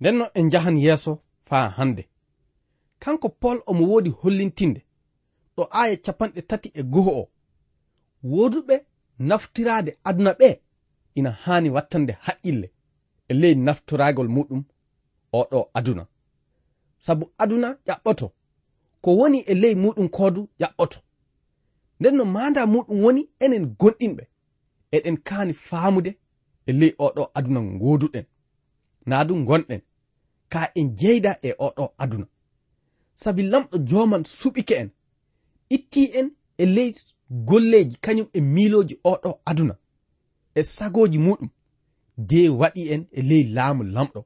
Nden 0.00 0.16
no 0.18 0.26
en 0.34 0.46
njahan 0.46 0.76
yeeso 0.84 1.12
faa 1.48 1.68
hannde. 1.76 2.08
Kanko 3.02 3.28
pol 3.28 3.58
omo 3.70 3.82
woodi 3.90 4.10
hollintinde. 4.20 4.80
Ɗo 5.56 5.62
aaya 5.78 5.96
capanɗe 6.04 6.40
tati 6.50 6.68
e 6.74 6.82
goho 6.92 7.10
o. 7.22 7.28
Woduɓe 8.32 8.76
naftiraade 9.28 9.90
aduna 10.08 10.32
ɓe 10.40 10.48
ina 11.18 11.30
haani 11.42 11.68
wattande 11.70 12.12
haqqille 12.24 12.68
e 13.28 13.34
ley 13.40 13.54
naftoraagol 13.66 14.28
muɗum 14.36 14.62
oɗo 15.38 15.58
aduna. 15.78 16.04
Sabu 17.04 17.24
aduna 17.42 17.68
ƴaɓɓoto 17.86 18.26
ko 19.02 19.10
woni 19.18 19.38
e 19.46 19.54
ley 19.62 19.74
muɗum 19.82 20.08
koodu 20.16 20.42
ƴaɓɓoto 20.60 20.98
nden 22.00 22.14
no 22.16 22.24
maanda 22.34 22.60
muɗum 22.72 22.98
woni 23.04 23.22
enen 23.44 23.64
gonɗinɓe 23.80 24.24
eɗen 24.96 25.16
kaani 25.26 25.52
faamude 25.54 26.10
e 26.70 26.72
ley 26.80 26.92
oɗo 27.06 27.22
aduna 27.38 27.60
gooduɗen 27.80 28.26
naa 29.08 29.24
du 29.28 29.34
gonɗen 29.48 29.80
ka 30.52 30.60
en 30.78 30.88
jeyda 30.98 31.32
e 31.42 31.50
oɗo 31.66 31.84
aduna. 32.02 32.26
Sabi 33.22 33.42
lamɗo 33.52 33.76
joman 33.88 34.22
suɓike 34.38 34.74
en 34.82 34.90
itti 35.76 36.02
en 36.18 36.28
e 36.58 36.64
ley 36.74 36.90
golleji 37.48 37.96
kañum 38.04 38.28
e 38.32 38.40
miiloji 38.54 38.94
oɗo 39.12 39.30
aduna. 39.50 39.74
E 40.54 40.60
sagoji 40.74 41.18
muɗum 41.26 41.48
de 42.28 42.40
waɗi 42.60 42.82
en 42.94 43.02
e 43.18 43.20
ley 43.30 43.44
laamu 43.56 43.82
lamɗo 43.94 44.20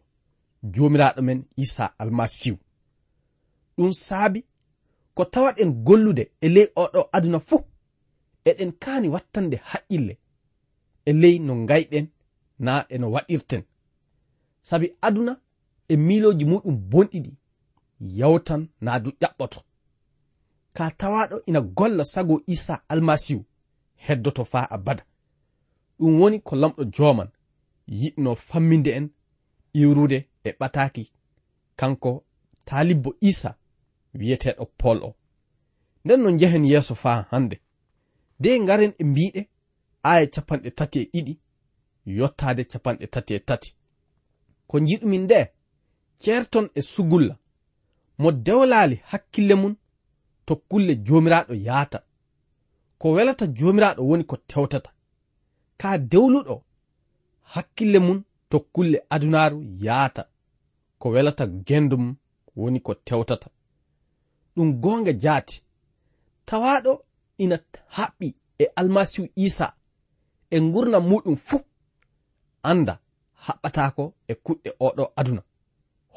jomiraɗo 0.75 1.21
men 1.29 1.41
isa 1.63 1.85
almasihu. 2.01 2.59
Ɗum 3.77 3.93
saabi 4.07 4.41
ko 5.15 5.23
tawaɗen 5.33 5.71
gollude 5.87 6.25
e 6.41 6.49
ley 6.55 6.67
oɗo 6.83 7.01
aduna 7.17 7.39
fuu 7.49 7.61
eɗen 8.49 8.71
kaani 8.83 9.09
wattande 9.15 9.57
haqqille 9.71 10.15
e 11.09 11.13
ley 11.23 11.39
no 11.47 11.53
gayɗen 11.69 12.07
na 12.59 12.87
eno 12.89 13.11
waɗirten. 13.11 13.63
Sabi 14.61 14.97
aduna 15.01 15.41
e 15.89 15.97
miiloji 15.97 16.45
muɗum 16.45 16.77
bonɗiɗi 16.91 17.33
yawtan 18.01 18.69
na 18.81 18.99
du 18.99 19.11
ƴaɓɓoto. 19.21 19.61
Ka 20.77 20.91
tawaɗo 20.99 21.37
ina 21.47 21.61
golla 21.61 22.05
sago 22.05 22.43
isa 22.47 22.75
almasihu 22.89 23.45
heddoto 23.97 24.45
faa 24.45 24.67
abada. 24.71 25.05
Ɗum 25.99 26.21
woni 26.21 26.39
ko 26.41 26.57
lamɗo 26.57 26.85
joman 26.95 27.31
yiɗno 27.87 28.31
famminde 28.37 28.91
en 28.99 29.07
iwrude 29.75 30.29
e 30.45 30.51
ɓataki. 30.59 31.05
Kanko 31.77 32.25
talibbo 32.67 33.11
isa 33.21 33.51
wiyeteɗo 34.15 34.65
pol 34.79 34.99
o. 35.03 35.15
Nden 36.05 36.21
no 36.23 36.31
njehen 36.31 36.65
yeeso 36.65 36.95
faa 36.95 37.27
hande. 37.31 37.61
De 38.41 38.59
garen 38.67 38.93
e 38.99 39.05
mbiɗe 39.05 39.49
aya 40.03 40.27
capanɗe 40.27 40.71
tati 40.79 40.99
e 41.03 41.09
ɗiɗi 41.13 41.39
yottade 42.07 42.65
capanɗe 42.65 43.07
tati 43.07 43.35
e 43.35 43.39
tati. 43.39 43.75
Ko 44.69 44.79
jiɗumin 44.81 45.23
nde 45.25 45.53
ceerton 46.21 46.69
e 46.75 46.81
sugulla 46.83 47.35
mo 48.19 48.33
dewlaali 48.33 48.97
hakkille 49.11 49.55
mum 49.55 49.75
to 50.47 50.57
kulle 50.57 50.95
joomiraaɗo 51.07 51.55
yahata 51.55 51.99
ko 52.99 53.07
welata 53.13 53.47
joomiraaɗo 53.47 54.03
woni 54.09 54.25
ko 54.25 54.37
tewtata. 54.37 54.91
Kaa 55.81 55.99
dewluɗo 55.99 56.63
hakkille 57.43 57.99
mum 57.99 58.23
to 58.51 58.61
kulle 58.61 58.99
adunaaru 59.11 59.59
yahata 59.85 60.23
ko 60.99 61.09
welata 61.15 61.47
gendu 61.47 61.97
mum 61.97 62.17
woni 62.57 62.81
ko 62.81 62.95
tewtata. 62.95 63.49
Ɗum 64.57 64.73
goonga 64.83 65.13
jaati. 65.13 65.63
Tawaaɗo 66.47 66.93
ina 67.39 67.59
haɓɓi 67.97 68.35
e 68.59 68.65
almasihu 68.77 69.29
iisaa 69.37 69.73
e 70.51 70.61
ngurna 70.61 70.99
muɗum 71.01 71.37
fuu. 71.37 71.61
anda 72.71 72.95
haɓɓatako 73.45 74.05
e 74.29 74.35
kuɗɗe 74.45 74.71
oɗo 74.87 75.05
aduna. 75.21 75.43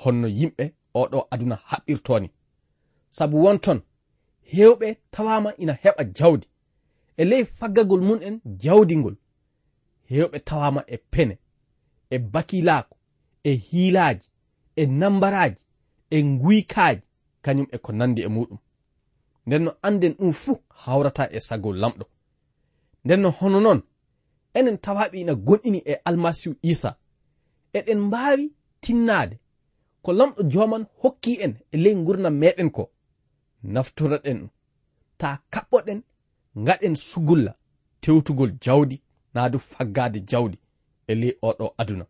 Honno 0.01 0.27
yimɓe 0.39 0.63
oɗo 1.01 1.19
aduna 1.33 1.55
haɓɓirtoni 1.69 2.27
sabu 3.17 3.37
won 3.43 3.59
ton 3.59 3.79
hewɓe 4.53 4.87
tawama 5.13 5.49
ina 5.61 5.73
heɓa 5.83 6.03
jawdi. 6.17 6.47
E 7.17 7.23
ley 7.29 7.43
faggagol 7.57 8.01
mum'en 8.07 8.35
jawdi 8.63 8.95
ngol 8.97 9.15
hewɓe 10.09 10.37
tawama 10.47 10.81
e 10.87 10.97
pene 11.11 11.35
e 12.09 12.17
bakilako 12.33 12.95
e 13.43 13.51
hiilaji 13.67 14.27
e 14.75 14.85
nambaraji 14.99 15.61
e 16.09 16.23
nguykaaji 16.23 17.01
kañum 17.43 17.67
e 17.71 17.77
ko 17.77 17.91
nandi 17.99 18.21
e 18.21 18.27
muɗum. 18.35 18.59
Nden 19.45 19.63
no 19.63 19.71
anden 19.87 20.13
ɗum 20.19 20.33
fuu 20.33 20.57
hawrata 20.83 21.23
e 21.31 21.39
sago 21.39 21.69
lamɗo. 21.81 22.05
Nden 23.05 23.21
no 23.21 23.29
hono 23.37 23.59
noon 23.59 23.81
enen 24.57 24.77
tawaɓe 24.83 25.15
ina 25.21 25.33
gonɗini 25.45 25.79
e 25.85 25.93
almasihu 26.07 26.55
isa. 26.71 26.89
Eɗen 27.77 27.99
mbaawi 28.07 28.45
tinnaade 28.81 29.35
ko 30.03 30.09
lamɗo 30.13 30.41
joman 30.51 30.83
hokki 31.01 31.31
en 31.45 31.53
e 31.71 31.77
ley 31.83 31.95
gurdam 32.05 32.35
meɗen 32.41 32.69
ko. 32.75 32.83
Naftoroɗen 33.73 34.39
ta 35.19 35.29
kaɓɓoɗen 35.53 35.99
gaɗen 36.65 36.95
sugulla 36.95 37.51
tewtugol 38.01 38.51
jawdi 38.63 39.01
naa 39.33 39.49
du 39.49 39.59
faggaade 39.59 40.19
jawdi 40.29 40.57
e 41.07 41.13
ley 41.21 41.33
oɗo 41.41 41.65
aduna. 41.77 42.05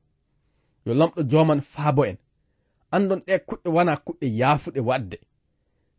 Yo 0.85 0.93
lamɗo 0.93 1.21
joman 1.31 1.61
faabo 1.61 2.01
en 2.05 2.17
andon 2.91 3.19
ɗe 3.27 3.33
kuɗɗe 3.47 3.69
wona 3.75 3.93
kuɗɗe 4.05 4.27
yaafuɗe 4.39 4.79
wadde. 4.89 5.17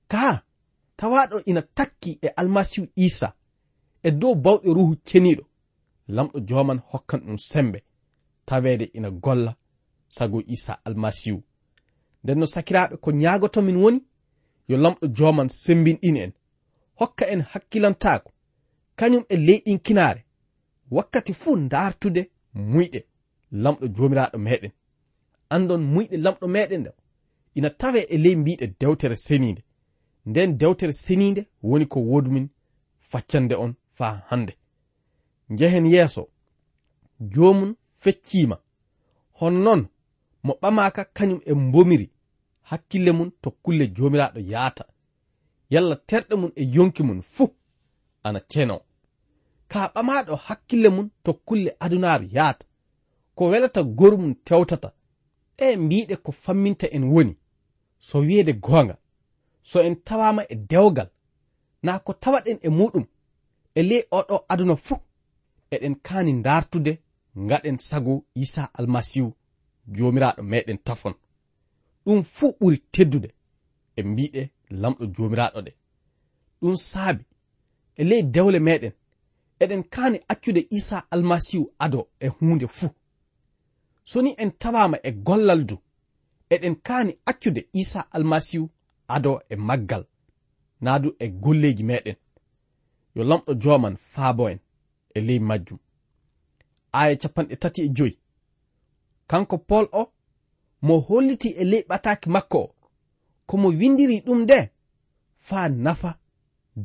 Ka 0.08 0.42
tawaɗo 0.96 1.36
ina 1.50 1.62
takki 1.76 2.10
e 2.22 2.28
almasihu 2.40 2.86
isa 2.96 3.28
e 4.02 4.10
dow 4.10 4.34
bawɗe 4.34 4.68
ruhu 4.76 4.94
ceniɗo. 5.08 5.44
lamɗo 6.08 6.38
joman 6.48 6.80
hokkan 6.90 7.20
ɗum 7.26 7.36
sembe 7.38 7.78
tawede 8.46 8.84
ina 8.94 9.10
golla 9.10 9.56
sago 10.08 10.42
isa 10.46 10.72
almasihu. 10.84 11.42
Nden 12.24 12.38
no 12.38 12.46
sakiraɓe 12.46 12.96
ko 12.96 13.10
ñaagoto 13.12 13.62
min 13.62 13.76
woni 13.76 14.00
yo 14.68 14.76
lamɗo 14.76 15.06
joman 15.16 15.48
sembinɗini 15.48 16.18
en 16.24 16.32
hokka 17.00 17.24
en 17.32 17.40
hakkilantako 17.50 18.30
kañum 18.98 19.24
e 19.28 19.36
leyɗinkinaare 19.36 20.24
wakkati 20.90 21.32
fuu 21.34 21.56
dartude 21.72 22.22
muyɗe 22.54 23.00
lamɗo 23.62 23.86
jomiraɗo 23.96 24.38
meɗen 24.38 24.72
andon 25.54 25.82
muyɗe 25.92 26.16
lamɗo 26.24 26.46
meɗen 26.54 26.82
ɗe 26.84 26.90
ina 27.54 27.70
tawe 27.70 28.00
e 28.08 28.16
ley 28.18 28.36
mbiɗe 28.36 28.66
dewtere 28.80 29.16
seniinde. 29.16 29.62
Nden 30.26 30.58
dewtere 30.58 30.92
seniinde 30.92 31.46
woni 31.62 31.86
ko 31.86 32.00
wodumin 32.00 32.48
faccande 33.10 33.54
on 33.54 33.74
fa 33.96 34.24
hande 34.30 34.52
njehen 35.50 35.86
yeeso. 35.86 36.28
Joomum 37.20 37.74
fecciima. 38.00 38.58
Honnoon 39.40 39.88
mo 40.42 40.52
ɓamaaka 40.62 41.04
kañum 41.04 41.40
e 41.44 41.54
mbomiri. 41.54 42.10
Hakkille 42.62 43.12
mum 43.12 43.30
to 43.42 43.50
kulle 43.50 43.86
joomiraaɗo 43.86 44.40
yaata. 44.40 44.84
Yalla 45.70 45.96
terɗe 45.96 46.34
mum 46.36 46.52
e 46.54 46.64
yonki 46.74 47.02
mum 47.02 47.22
fuu 47.22 47.50
ana 48.22 48.40
ceno 48.40 48.80
ka 49.68 49.92
ɓamaɗo 49.94 50.36
hakkille 50.36 50.88
mum 50.88 51.10
to 51.22 51.32
kulle 51.34 51.76
adunaaru 51.80 52.26
yaata. 52.32 52.66
Ko 53.34 53.44
welata 53.50 53.82
goru 53.82 54.18
mum 54.18 54.34
tewtata. 54.34 54.92
Ɗe 55.58 55.76
mbiɗe 55.76 56.16
ko 56.16 56.32
famminta 56.32 56.86
en 56.90 57.04
woni. 57.04 57.36
So 57.98 58.18
wiyeede 58.18 58.52
goonga. 58.52 58.96
So 59.62 59.80
en 59.80 59.96
tawama 59.96 60.42
e 60.48 60.54
dewgal 60.54 61.08
na 61.82 61.98
ko 61.98 62.12
tawaɗen 62.12 62.58
e 62.62 62.68
muɗum. 62.68 63.04
E 63.74 63.82
ley 63.82 64.02
oɗo 64.10 64.44
aduna 64.48 64.76
fuu. 64.76 64.98
eɗen 65.74 65.94
kani 66.06 66.42
dartude 66.42 66.92
gaɗen 67.48 67.78
sago 67.78 68.24
isa 68.34 68.62
almasihu 68.78 69.34
jomiraɗo 69.96 70.42
meɗen 70.42 70.78
tafon. 70.86 71.14
Ɗum 72.04 72.22
fuu 72.34 72.52
ɓuri 72.60 72.78
teddude 72.92 73.28
e 73.96 74.02
mbiɗe 74.02 74.42
lamɗo 74.70 75.04
jomiraɗo 75.14 75.60
ɗe. 75.66 75.72
Ɗum 76.60 76.76
saabi 76.76 77.24
e 77.96 78.04
ley 78.04 78.22
dewle 78.34 78.58
meɗen 78.58 78.92
eɗen 79.62 79.82
kani 79.94 80.18
accude 80.28 80.60
isa 80.70 81.06
almasihu 81.10 81.64
ado 81.78 82.08
e 82.20 82.28
hunde 82.28 82.66
fuu. 82.68 82.90
So 84.04 84.22
ni 84.22 84.34
en 84.38 84.50
tawama 84.50 84.96
e 85.02 85.10
gollal 85.12 85.66
du 85.66 85.76
eɗen 86.50 86.76
kani 86.86 87.12
accude 87.26 87.68
isa 87.72 88.00
almasihu 88.12 88.70
ado 89.08 89.40
e 89.48 89.56
maggal 89.56 90.04
naa 90.80 90.98
du 90.98 91.08
e 91.18 91.28
golleji 91.28 91.82
meɗen 91.90 92.16
yo 93.14 93.24
lamɗo 93.24 93.54
joman 93.62 93.96
faabo 93.96 94.48
en 94.48 94.58
e 95.18 95.20
ley 95.28 95.40
majjum. 95.48 95.78
Aya 96.92 97.16
capanɗe 97.22 97.54
tati 97.62 97.80
e 97.82 97.88
joyi. 97.96 98.14
Kanko 99.30 99.56
pol 99.68 99.86
o 99.92 100.02
mo 100.86 100.94
holliti 101.06 101.48
e 101.48 101.64
ley 101.70 101.82
ɓataki 101.88 102.28
makko 102.34 102.58
o 102.58 102.74
komo 103.48 103.68
windiri 103.80 104.16
ɗum 104.26 104.40
nde 104.42 104.58
faa 105.46 105.68
nafa 105.84 106.10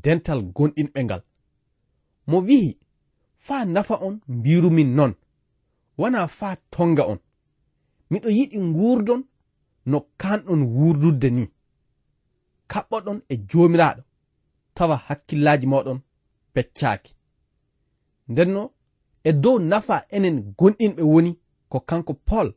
dental 0.04 0.39
gonɗinɓe 0.56 1.00
ngal 1.06 1.22
mo 2.30 2.38
wi'i 2.48 2.72
faa 3.46 3.63
nafa 3.65 3.96
on 4.08 4.15
mbirumin 4.28 4.89
non 4.98 5.13
wona 6.00 6.28
faa 6.28 6.56
tonga 6.74 7.04
on. 7.12 7.19
Miɗo 8.10 8.30
yiɗi 8.38 8.58
ngurdon 8.69 9.22
no 9.91 9.98
kanɗon 10.22 10.62
wuurdudde 10.76 11.30
ni. 11.38 11.43
Kaɓɓoɗon 12.72 13.17
e 13.30 13.36
jomiraɗo 13.50 14.02
tawa 14.76 14.96
hakkillaji 15.08 15.65
moɗon 15.74 16.00
peccaki 16.54 17.12
ndenno 18.27 18.71
e 19.23 19.33
dow 19.33 19.59
nafa 19.59 20.05
enen 20.09 20.53
gonɗinɓe 20.57 21.01
woni 21.01 21.39
ko 21.69 21.79
kanko 21.79 22.13
paul 22.13 22.53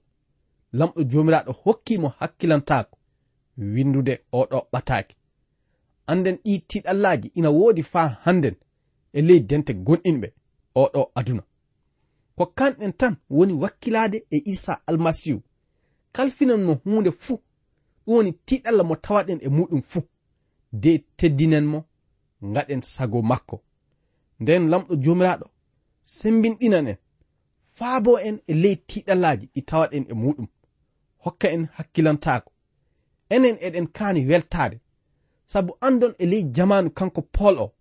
lamɗo 0.73 1.03
jomiraɗo 1.11 1.53
hokkimo 1.63 2.09
hakkilantako 2.19 2.99
windude 3.59 4.15
oɗo 4.33 4.59
ɓataki 4.73 5.15
anden 6.07 6.37
ɗi 6.45 6.59
tiɗallaji 6.69 7.29
ina 7.35 7.51
woodi 7.51 7.83
faa 7.83 8.09
hannden 8.25 8.57
e 9.13 9.23
ley 9.23 9.41
dente 9.41 9.73
gonɗinɓe 9.87 10.29
oɗo 10.83 11.11
aduna. 11.15 11.43
Ko 12.37 12.47
kamɓen 12.59 12.93
tan 13.01 13.17
woni 13.31 13.53
wakkilade 13.53 14.27
e 14.31 14.43
isa 14.53 14.73
almasihu 14.87 15.41
kalfinan 16.13 16.61
no 16.67 16.73
hunde 16.85 17.11
fuu 17.23 17.37
ɗum 18.07 18.15
woni 18.15 18.33
tiɗalla 18.47 18.83
mo 18.89 18.95
tawaɗen 18.97 19.39
e 19.43 19.49
muɗum 19.49 19.83
fuu 19.83 20.03
de 20.73 21.05
teddinenmo 21.17 21.79
gaɗen 22.55 22.83
sago 22.83 23.23
makko. 23.23 23.57
Nden 24.41 24.69
lamɗo 24.71 24.95
jomiraɗo 25.05 25.47
sembinɗinan 26.07 26.87
en. 26.89 26.97
Faabo 27.77 28.13
en 28.19 28.37
e 28.47 28.55
ley 28.63 28.77
tiɗallaji 28.89 29.47
ɗi 29.55 29.61
tawaɗen 29.69 30.05
e 30.11 30.15
muɗum 30.23 30.49
hokka 31.25 31.49
en 31.55 31.65
hakkilantaako. 31.77 32.51
Enen 33.35 33.57
eɗen 33.67 33.87
kaani 33.97 34.21
weltaade. 34.31 34.77
Sabu 35.45 35.73
andon 35.87 36.15
e 36.19 36.27
ley 36.27 36.43
jamanu 36.57 36.91
kanko 36.99 37.23
pol 37.23 37.59
o. 37.59 37.73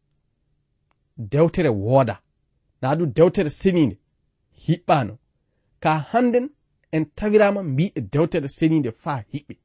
Dewtere 1.17 1.69
wooda. 1.69 2.15
Na 2.81 2.95
ɗum 2.95 3.13
dewtere 3.15 3.49
seniinde. 3.49 3.97
Hiɓɓaano. 4.63 5.13
Ka 5.79 5.91
hannden 6.11 6.49
en 6.91 7.05
tawirama 7.17 7.61
mbiɗe 7.63 8.01
dewtere 8.13 8.47
seniinde 8.47 8.91
faa 8.91 9.23
hiɓɓe. 9.31 9.55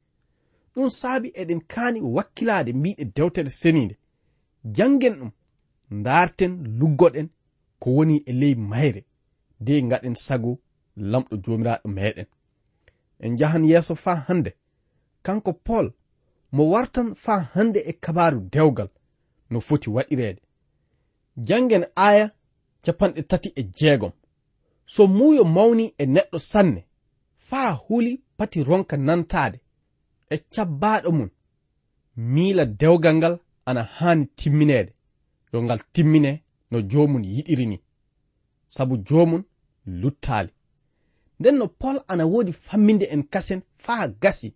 Ɗum 0.73 0.89
saabi 0.89 1.29
eɗen 1.41 1.61
kaani 1.67 1.99
wakkilaade 2.01 2.71
mbiɗe 2.73 3.03
dewtere 3.15 3.49
seniinde. 3.49 3.95
Janngen 4.75 5.15
ɗum 5.19 5.31
ndaarten 5.91 6.53
luggoɗen 6.79 7.27
ko 7.81 7.87
woni 7.95 8.15
e 8.25 8.31
ley 8.41 8.55
mayre 8.71 9.01
de 9.65 9.73
gaɗen 9.89 10.15
sago 10.25 10.51
lamɗo 11.11 11.35
jomiraɗo 11.43 11.87
meɗen. 11.95 12.27
En 13.19 13.37
jahan 13.37 13.63
yeeso 13.69 13.95
faa 13.95 14.25
hande. 14.27 14.51
Kanko 15.25 15.51
pol 15.53 15.87
mo 16.51 16.63
wartan 16.73 17.09
faa 17.23 17.41
hande 17.53 17.79
e 17.91 17.93
kabaru 18.03 18.39
dewgal 18.53 18.89
no 19.49 19.59
foti 19.67 19.89
waɗirede. 19.95 20.41
Janngen 21.47 21.85
aya 21.95 22.25
capanɗe 22.83 23.21
tati 23.29 23.49
e 23.55 23.63
jeegom. 23.77 24.13
So 24.85 25.07
muuyo 25.07 25.43
mawni 25.55 25.85
e 25.97 26.05
neɗɗo 26.05 26.37
sanne 26.51 26.81
faa 27.49 27.71
huli 27.83 28.21
pati 28.37 28.63
ronka 28.63 28.95
nantaade. 28.97 29.57
E 30.29 30.37
cabbaɗo 30.53 31.11
mum 31.17 31.29
miila 32.33 32.65
dewgal 32.65 33.15
ngal 33.15 33.35
ana 33.65 33.83
haani 33.83 34.25
timminede 34.37 34.91
yo 35.53 35.63
ngal 35.63 35.79
timmine 35.93 36.31
no 36.71 36.81
jomum 36.81 37.23
yiɗiri 37.23 37.65
ni. 37.65 37.81
Sabu 38.65 38.97
jomum 38.97 39.43
luttali. 39.85 40.49
Nden 41.39 41.57
no 41.57 41.67
pol 41.67 42.01
ana 42.07 42.25
wodi 42.25 42.53
famminde 42.53 43.05
en 43.05 43.23
kasen 43.23 43.61
faa 43.77 44.07
gasi. 44.07 44.53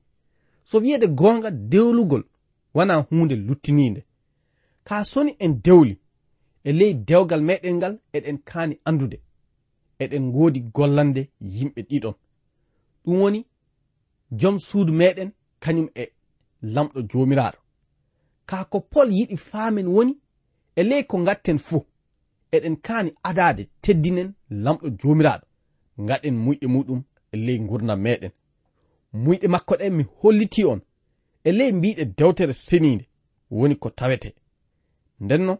So 0.63 0.79
wiyede 0.79 1.07
gonga 1.07 1.51
dewlugol 1.51 2.23
wana 2.73 2.95
hunde 2.95 3.35
luttininde 3.35 4.05
ka 4.83 5.03
soni 5.03 5.35
en 5.39 5.61
dewli 5.63 5.99
e 6.63 6.71
ley 6.71 6.93
dewgal 6.93 7.41
meɗen 7.41 7.75
ngal 7.75 7.99
eɗen 8.13 8.37
kaani 8.37 8.79
andude. 8.85 9.19
Eɗen 9.99 10.23
ngoodi 10.29 10.59
gollande 10.61 11.29
yimɓe 11.41 11.81
ɗiɗon. 11.89 12.15
Ɗum 13.05 13.21
woni 13.21 13.45
jom 14.31 14.59
suudu 14.59 14.93
meɗen 14.93 15.31
kañum 15.59 15.89
e 15.95 16.03
lamɗo 16.61 17.01
jomiraɗo 17.09 17.57
ka 18.45 18.65
ko 18.65 18.79
pol 18.79 19.11
yiɗi 19.11 19.37
faamen 19.37 19.87
woni 19.87 20.13
e 20.75 20.83
ley 20.83 21.03
ko 21.03 21.17
gatten 21.23 21.57
fuu. 21.57 21.83
eɗen 22.57 22.75
kaani 22.85 23.11
adade 23.23 23.63
teddinen 23.81 24.33
lamɗo 24.49 24.87
joomiraaɗo. 24.99 25.45
Gaɗen 26.07 26.35
muyɗe 26.43 26.67
muɗum 26.67 27.01
e 27.33 27.37
ley 27.37 27.59
gurdam 27.59 27.99
meɗen 28.05 28.31
muyɗe 29.23 29.47
makko 29.47 29.73
ɗe 29.79 29.89
mi 29.89 30.03
holliti 30.19 30.61
on 30.65 30.81
e 31.43 31.51
ley 31.51 31.71
mbiɗe 31.71 32.03
dewtere 32.17 32.53
seniinde 32.53 33.05
woni 33.51 33.75
ko 33.75 33.89
tawete. 33.89 34.29
Ndenno 35.19 35.53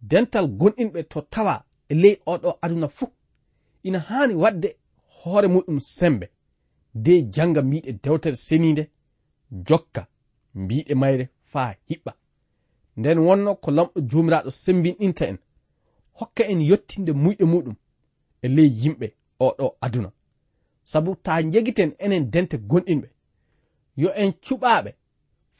dental 0.00 0.46
gonɗinɓe 0.58 1.02
to 1.08 1.20
tawa 1.32 1.64
e 1.88 1.94
ley 1.94 2.16
oɗo 2.26 2.58
aduna 2.62 2.88
fuu 2.88 3.10
ina 3.82 3.98
haani 3.98 4.34
waɗde 4.34 4.68
hoore 5.16 5.48
muɗum 5.48 5.78
sembe. 5.80 6.26
De 6.94 7.22
janga 7.34 7.62
mbiɗe 7.62 7.92
dewtere 8.02 8.36
seniinde 8.36 8.90
jokka 9.66 10.02
mbiɗe 10.54 10.94
mayre 10.94 11.28
faa 11.52 11.74
hiɓɓa. 11.88 12.12
Nden 12.96 13.18
wonno 13.18 13.54
ko 13.54 13.70
lamɗo 13.70 14.00
joomiraaɗo 14.10 14.50
sembinɗinta 14.50 15.24
en. 15.30 15.38
hokka 16.18 16.44
en 16.52 16.60
yottinde 16.60 17.12
muyɗe 17.12 17.44
muɗum 17.52 17.76
e 18.42 18.48
ley 18.48 18.70
yimɓe 18.82 19.06
oɗo 19.46 19.76
aduna. 19.80 20.10
Sabu 20.84 21.16
ta 21.24 21.32
jegiten 21.52 21.90
enen 21.98 22.30
dente 22.32 22.56
gonɗinɓe. 22.70 23.08
Yo 23.96 24.08
en 24.22 24.30
cuɓaɓe 24.44 24.90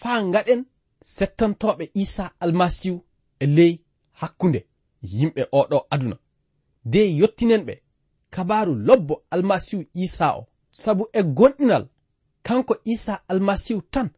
faa 0.00 0.22
gaɗen 0.32 0.60
settantoɓe 1.14 1.84
isa 2.02 2.24
almasihu 2.42 2.98
e 3.38 3.46
ley 3.56 3.72
hakkunde 4.20 4.60
yimɓe 5.02 5.42
oɗo 5.60 5.78
aduna. 5.90 6.16
De 6.84 7.00
yottinen 7.20 7.62
ɓe 7.68 7.74
kabaru 8.30 8.74
lobbo 8.86 9.14
almasihu 9.30 9.84
isa 9.94 10.26
o. 10.38 10.46
Sabu 10.70 11.04
e 11.12 11.20
gonɗinal 11.22 11.84
kanko 12.42 12.74
isa 12.84 13.14
almasihu 13.28 13.82
tan 13.92 14.08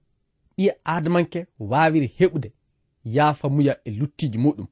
ɓiya 0.57 0.73
adamanke 0.85 1.47
wawiri 1.59 2.09
heɓude 2.19 2.49
yaafa 3.05 3.49
muya 3.49 3.75
e 3.85 3.91
luttiji 3.91 4.39
muɗum. 4.39 4.67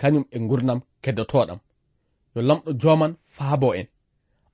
kañum 0.00 0.24
e 0.30 0.38
gurdam 0.48 0.80
keddotoɗam 1.02 1.58
yo 2.34 2.42
lamɗo 2.42 2.72
joman 2.80 3.16
faabo 3.24 3.74
en. 3.74 3.86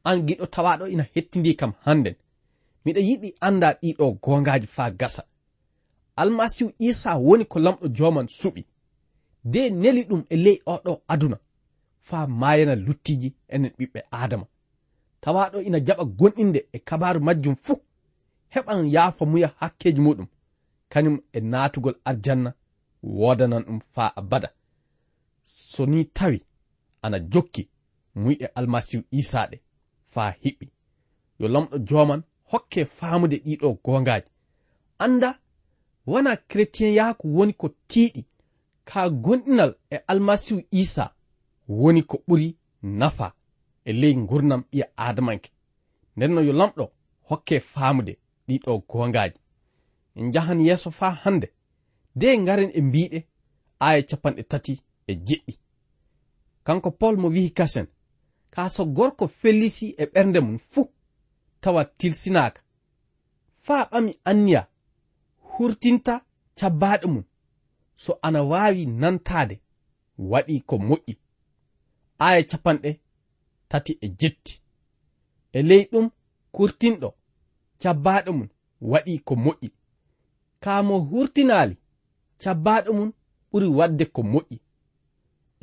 An 0.05 0.27
giɗo 0.27 0.47
tawaɗo 0.47 0.87
ina 0.89 1.05
hettindi 1.15 1.57
kam 1.57 1.73
hannden. 1.85 2.15
Miɗa 2.85 3.01
yiɗi 3.01 3.29
anda 3.41 3.69
ɗiɗo 3.81 4.05
gongaji 4.23 4.67
faa 4.67 4.91
gasa. 4.91 5.23
Almasihu 6.17 6.73
isa 6.79 7.11
woni 7.17 7.45
ko 7.45 7.59
lamɗo 7.59 7.89
joman 7.97 8.27
suɓi. 8.29 8.63
De 9.45 9.71
neli 9.71 10.03
ɗum 10.09 10.23
e 10.29 10.37
ley 10.37 10.59
oɗo 10.67 11.03
aduna. 11.09 11.39
Faa 12.01 12.27
mayana 12.27 12.75
luttiji 12.75 13.35
enen 13.49 13.73
ɓiɓɓe 13.79 14.01
adama 14.11 14.47
tawaɗo 15.21 15.61
ina 15.63 15.79
jaɓa 15.87 16.05
gonɗinde 16.19 16.61
e 16.73 16.79
kabaru 16.79 17.21
majjum 17.21 17.57
fuu. 17.65 17.77
Heɓan 18.55 18.87
yaafa 18.95 19.25
muya 19.27 19.49
hakkeji 19.61 20.01
muɗum. 20.01 20.27
Kañum 20.93 21.17
e 21.33 21.41
natugol 21.41 21.95
arjanna 22.05 22.51
wodanan 23.03 23.63
ɗum 23.67 23.81
faa 23.95 24.13
abada. 24.17 24.49
so 25.43 25.87
ni 25.87 26.05
tawi 26.05 26.45
ana 27.03 27.19
jokki 27.19 27.69
muyɗe 28.17 28.47
almasihu 28.55 29.03
isaɗe 29.11 29.57
faa 30.13 30.31
hiɓɓi. 30.43 30.67
Yo 31.39 31.49
lamɗo 31.49 31.79
joman 31.89 32.23
hokke 32.53 32.85
faamude 32.85 33.37
ɗiɗo 33.45 33.69
gongaji 33.85 34.29
anda 34.99 35.39
wona 36.07 36.37
chrétien 36.37 36.95
yaku 36.95 37.27
woni 37.37 37.53
ko 37.61 37.67
tiiɗi 37.89 38.23
ka 38.85 39.01
gonɗinal 39.25 39.73
e 39.91 39.97
almasihu 40.11 40.61
isa 40.71 41.05
woni 41.69 42.03
ko 42.03 42.17
ɓuri 42.29 42.57
nafa 42.83 43.27
e 43.85 43.93
ley 44.01 44.15
gurnam 44.29 44.63
ɓiya 44.71 44.87
adamanke 44.97 45.51
nden 46.17 46.31
no 46.35 46.41
yo 46.49 46.53
lamɗo 46.53 46.85
hokke 47.29 47.61
faamude 47.61 48.13
ɗiɗo 48.49 48.73
gongaji 48.89 49.39
en 50.19 50.33
jahan 50.33 50.61
yeeso 50.67 50.91
faa 50.91 51.15
hannde 51.23 51.49
de 52.15 52.39
ngaren 52.39 52.71
e 52.75 52.81
mbiɗe 52.89 53.19
aya 53.87 54.03
capanɗe 54.09 54.43
tati 54.51 54.83
e 55.13 55.15
jeɗɗi. 55.27 55.53
Kanko 56.67 56.91
paul 57.01 57.17
mo 57.23 57.29
wi'i 57.35 57.51
kasen 57.59 57.87
ka 58.55 58.69
so 58.75 58.83
gorko 58.97 59.25
fellisi 59.41 59.87
e 59.99 60.05
ɓernde 60.13 60.41
mum 60.47 60.59
fuu 60.71 60.87
tawa 61.63 61.83
tilsinaka 61.99 62.61
faa 63.65 63.83
ɓami 63.91 64.13
anniya 64.31 64.63
hurtinta 65.51 66.15
cabbaɗe 66.59 67.07
mum 67.15 67.25
so 68.03 68.13
ana 68.27 68.41
waawi 68.51 68.83
nantaade 69.01 69.57
waɗi 70.31 70.55
ko 70.69 70.77
moƴƴi. 70.89 71.15
Aya 72.27 72.43
capanɗe 72.51 72.91
tati 73.71 73.93
e 74.01 74.09
jetti. 74.19 74.53
E 75.53 75.63
ley 75.69 75.83
ɗum 75.93 76.07
kurtinɗo 76.55 77.09
cabbaɗo 77.81 78.31
mum 78.39 78.49
waɗi 78.91 79.15
ko 79.27 79.35
moƴƴi. 79.45 79.69
Kaa 80.63 80.81
mo 80.89 80.95
hurtinaali 81.09 81.77
cabbaɗo 82.43 82.91
mum 82.99 83.11
ɓuri 83.51 83.67
waɗde 83.79 84.05
ko 84.15 84.21
moƴƴi. 84.33 84.57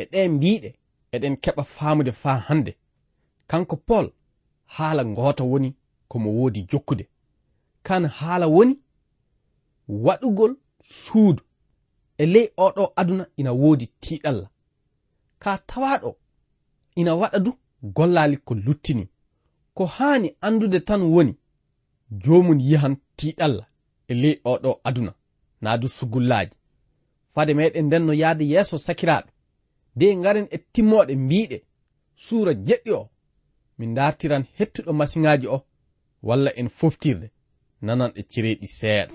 e 0.02 0.04
ɗe 0.12 0.20
mbiɗe 0.36 0.70
eɗen 1.16 1.36
keɓa 1.44 1.64
famude 1.76 2.12
fa 2.22 2.32
hande 2.48 2.72
kanko 3.50 3.76
pol 3.88 4.06
haala 4.76 5.02
ngoota 5.12 5.44
woni 5.52 5.70
komo 6.10 6.30
woodi 6.38 6.62
jokkude. 6.72 7.06
Kan 7.84 8.04
haala 8.18 8.48
woni 8.56 8.74
waɗugol 10.06 10.52
suudu. 11.02 11.44
E 12.18 12.26
ley 12.34 12.48
oɗo 12.66 12.84
aduna 13.00 13.26
ina 13.40 13.52
woodi 13.62 13.86
tiiɗalla. 14.02 14.48
Ka 15.40 15.52
tawaɗo 15.70 16.10
ina 16.96 17.12
waɗa 17.22 17.40
du 17.46 17.52
gollali 17.96 18.38
ko 18.38 18.54
luttini. 18.66 19.06
Ko 19.74 19.86
haani 19.86 20.30
andude 20.42 20.80
tan 20.80 21.02
woni 21.14 21.34
jomum 22.24 22.60
yihan 22.68 22.96
tiiɗalla 23.18 23.64
e 24.08 24.14
ley 24.22 24.36
oɗo 24.52 24.72
aduna 24.88 25.12
naa 25.62 25.78
du 25.82 25.88
sugullaaji. 25.98 26.56
Fade 27.34 27.54
meɗen 27.54 27.86
nden 27.86 28.04
no 28.06 28.14
yahde 28.14 28.44
yeeso 28.52 28.78
sakiraaɗo. 28.86 29.30
de 30.00 30.08
ngaren 30.16 30.48
e 30.56 30.58
timmoɗe 30.74 31.14
mbiɗe. 31.26 31.58
Suura 32.26 32.54
jeɗɗi 32.68 32.92
o 33.00 33.10
min 33.78 33.94
dartiran 33.98 34.44
hettuɗo 34.58 34.92
masiŋaji 35.00 35.48
o 35.56 35.58
walla 36.28 36.52
en 36.60 36.70
foftirde 36.78 37.28
nanan 37.86 38.12
e 38.20 38.22
cereeɗi 38.32 38.68
seeɗa. 38.80 39.14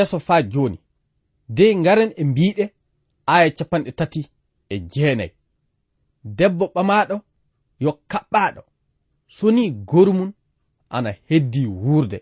yeeso 0.00 0.20
faa 0.20 0.42
jooni 0.42 0.78
de 1.48 1.76
ngaren 1.76 2.12
e 2.16 2.24
mbiɗe 2.24 2.64
aya 3.26 3.50
capanɗe 3.56 3.92
tati 3.92 4.20
e 4.68 4.76
jeenayi. 4.90 5.32
Debbo 6.24 6.64
ɓamaɗo 6.74 7.16
yo 7.80 7.90
kaɓɓaɗo 8.10 8.62
so 9.26 9.50
ni 9.50 9.70
goru 9.70 10.12
mum 10.12 10.32
ana 10.90 11.10
heddi 11.28 11.66
wuurde. 11.66 12.18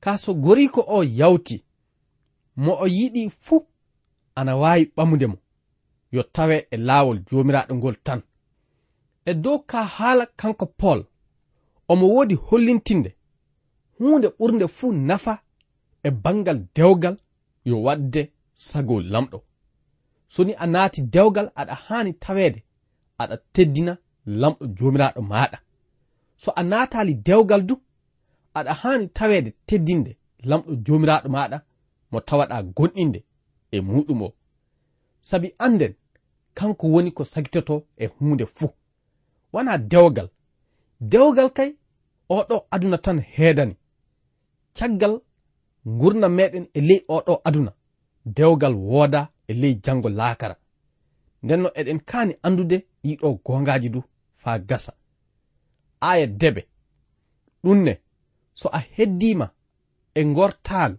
Ka 0.00 0.18
so 0.18 0.34
goriko 0.34 0.80
o 0.88 1.04
yawti 1.04 1.64
mo 2.56 2.72
o 2.84 2.86
yiɗi 2.86 3.30
fuu 3.30 3.66
ana 4.34 4.56
waawi 4.56 4.84
ɓamude 4.96 5.26
mo 5.26 5.38
yo 6.12 6.22
tawe 6.22 6.66
e 6.70 6.76
laawol 6.76 7.18
joomiraaɗo 7.28 7.74
ngol 7.74 7.96
tan. 8.06 8.20
E 9.24 9.34
dow 9.34 9.58
ka 9.70 9.84
haala 9.84 10.26
kanko 10.26 10.66
pol 10.66 11.00
omo 11.88 12.06
woodi 12.14 12.34
hollintinde 12.34 13.10
huunde 13.98 14.28
ɓurnde 14.38 14.66
fuu 14.68 14.92
nafa 14.92 15.42
e 16.02 16.10
bangal 16.10 16.58
dewgal 16.74 17.16
yo 17.64 17.82
wadde 17.82 18.32
sago 18.54 19.00
lamɗo. 19.00 19.38
So 20.28 20.44
ni 20.44 20.52
a 20.54 20.66
naati 20.66 21.02
dewgal 21.02 21.48
aɗa 21.60 21.74
haani 21.74 22.12
taweede 22.12 22.60
aɗa 23.18 23.36
teddina 23.52 23.92
lamɗo 24.26 24.66
joomiraaɗo 24.76 25.22
maɗa 25.22 25.58
so 26.36 26.52
a 26.56 26.62
naatali 26.62 27.14
dewgal 27.14 27.62
du 27.68 27.74
aɗa 28.54 28.72
haani 28.80 29.06
taweede 29.08 29.50
teddinde 29.66 30.16
lamɗo 30.50 30.70
joomiraaɗo 30.84 31.28
maɗa 31.36 31.58
mo 32.10 32.20
tawaɗa 32.20 32.62
gonɗinde 32.76 33.20
e 33.70 33.80
muɗum 33.80 34.22
o 34.22 34.28
sabi 35.28 35.54
anden 35.58 35.94
kanko 36.54 36.86
woni 36.88 37.10
ko 37.10 37.24
sagitoto 37.24 37.86
e 37.96 38.06
hunde 38.06 38.46
fuu. 38.46 38.70
Wana 39.52 39.78
dewgal? 39.78 40.28
Dewgal 41.00 41.50
kay 41.50 41.70
oɗo 42.28 42.66
aduna 42.70 42.98
tan 42.98 43.18
heedani. 43.20 43.76
Caggal 44.74 45.20
gurdam 45.96 46.32
meɗen 46.34 46.66
e 46.74 46.80
ley 46.80 47.00
oɗo 47.08 47.40
aduna. 47.44 47.72
Dewgal 48.36 48.74
wooda 48.74 49.20
e 49.48 49.52
ley 49.54 49.74
jango 49.84 50.08
laakara. 50.08 50.56
Nden 51.42 51.60
no 51.62 51.68
eɗen 51.80 52.00
kaani 52.00 52.34
andude 52.42 52.76
ɗiɗo 53.04 53.28
gongaji 53.44 53.88
du 53.94 54.00
faa 54.42 54.58
gasa. 54.58 54.92
Aya 56.00 56.26
debe. 56.26 56.62
Ɗumne 57.64 57.92
so 58.54 58.68
a 58.72 58.78
heddima 58.94 59.46
e 60.14 60.24
gortaago 60.24 60.96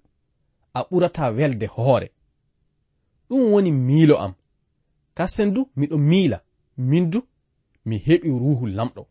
a 0.74 0.80
ɓurata 0.90 1.32
welde 1.38 1.66
hoore. 1.76 2.08
Ɗum 3.30 3.52
woni 3.52 3.72
miilo 3.72 4.16
am. 4.18 4.34
Kasen 5.14 5.54
du 5.54 5.62
miɗo 5.76 5.98
miila 5.98 6.38
min 6.78 7.10
du 7.10 7.20
mi 7.86 7.98
heɓi 7.98 8.30
ruhu 8.30 8.66
lamɗo. 8.68 9.08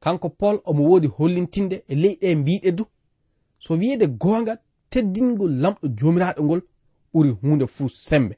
Kanko 0.00 0.28
pol 0.28 0.56
omo 0.64 0.82
woodi 0.88 1.08
hollintinde 1.16 1.84
e 1.88 1.94
ley 1.94 2.14
ɗe 2.20 2.34
mbiɗe 2.34 2.70
du 2.72 2.84
so 3.64 3.74
wiyeede 3.80 4.06
goonga 4.22 4.54
teddingol 4.90 5.52
lamɗo 5.62 5.86
joomiraaɗo 5.98 6.40
ngol 6.44 6.62
ɓuri 7.12 7.30
huunde 7.40 7.66
fuu 7.74 7.88
sembe 7.88 8.34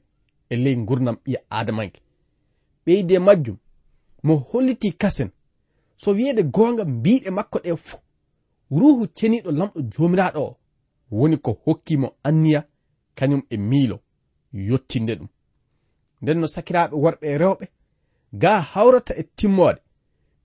e 0.49 0.55
ley 0.63 0.75
ngurnam 0.77 1.15
ɓiya 1.23 1.39
aadamanke 1.55 1.99
ɓeyde 2.85 3.15
majjum 3.19 3.57
mo 4.25 4.33
holliti 4.49 4.91
kasen. 5.01 5.29
So 5.97 6.11
wiyeede 6.11 6.43
goonga 6.43 6.85
mbiiɗe 6.85 7.29
makko 7.37 7.59
ɗe 7.63 7.71
fuu 7.77 7.99
ruuhu 8.71 9.03
ceniiɗo 9.17 9.51
lamɗo 9.59 9.79
joomiraaɗo 9.93 10.39
o 10.49 10.57
woni 11.11 11.37
ko 11.37 11.51
hokkimo 11.65 12.07
anniya 12.23 12.61
kañum 13.17 13.41
e 13.49 13.57
miilo 13.57 13.97
yottinde 14.67 15.13
ɗum. 15.19 15.29
Nden 16.21 16.39
no 16.39 16.47
sakiraaɓe 16.47 16.95
worɓe 17.03 17.25
e 17.33 17.37
rewɓe 17.37 17.65
gaa 18.41 18.59
hawrata 18.71 19.13
e 19.21 19.23
timmoode 19.37 19.81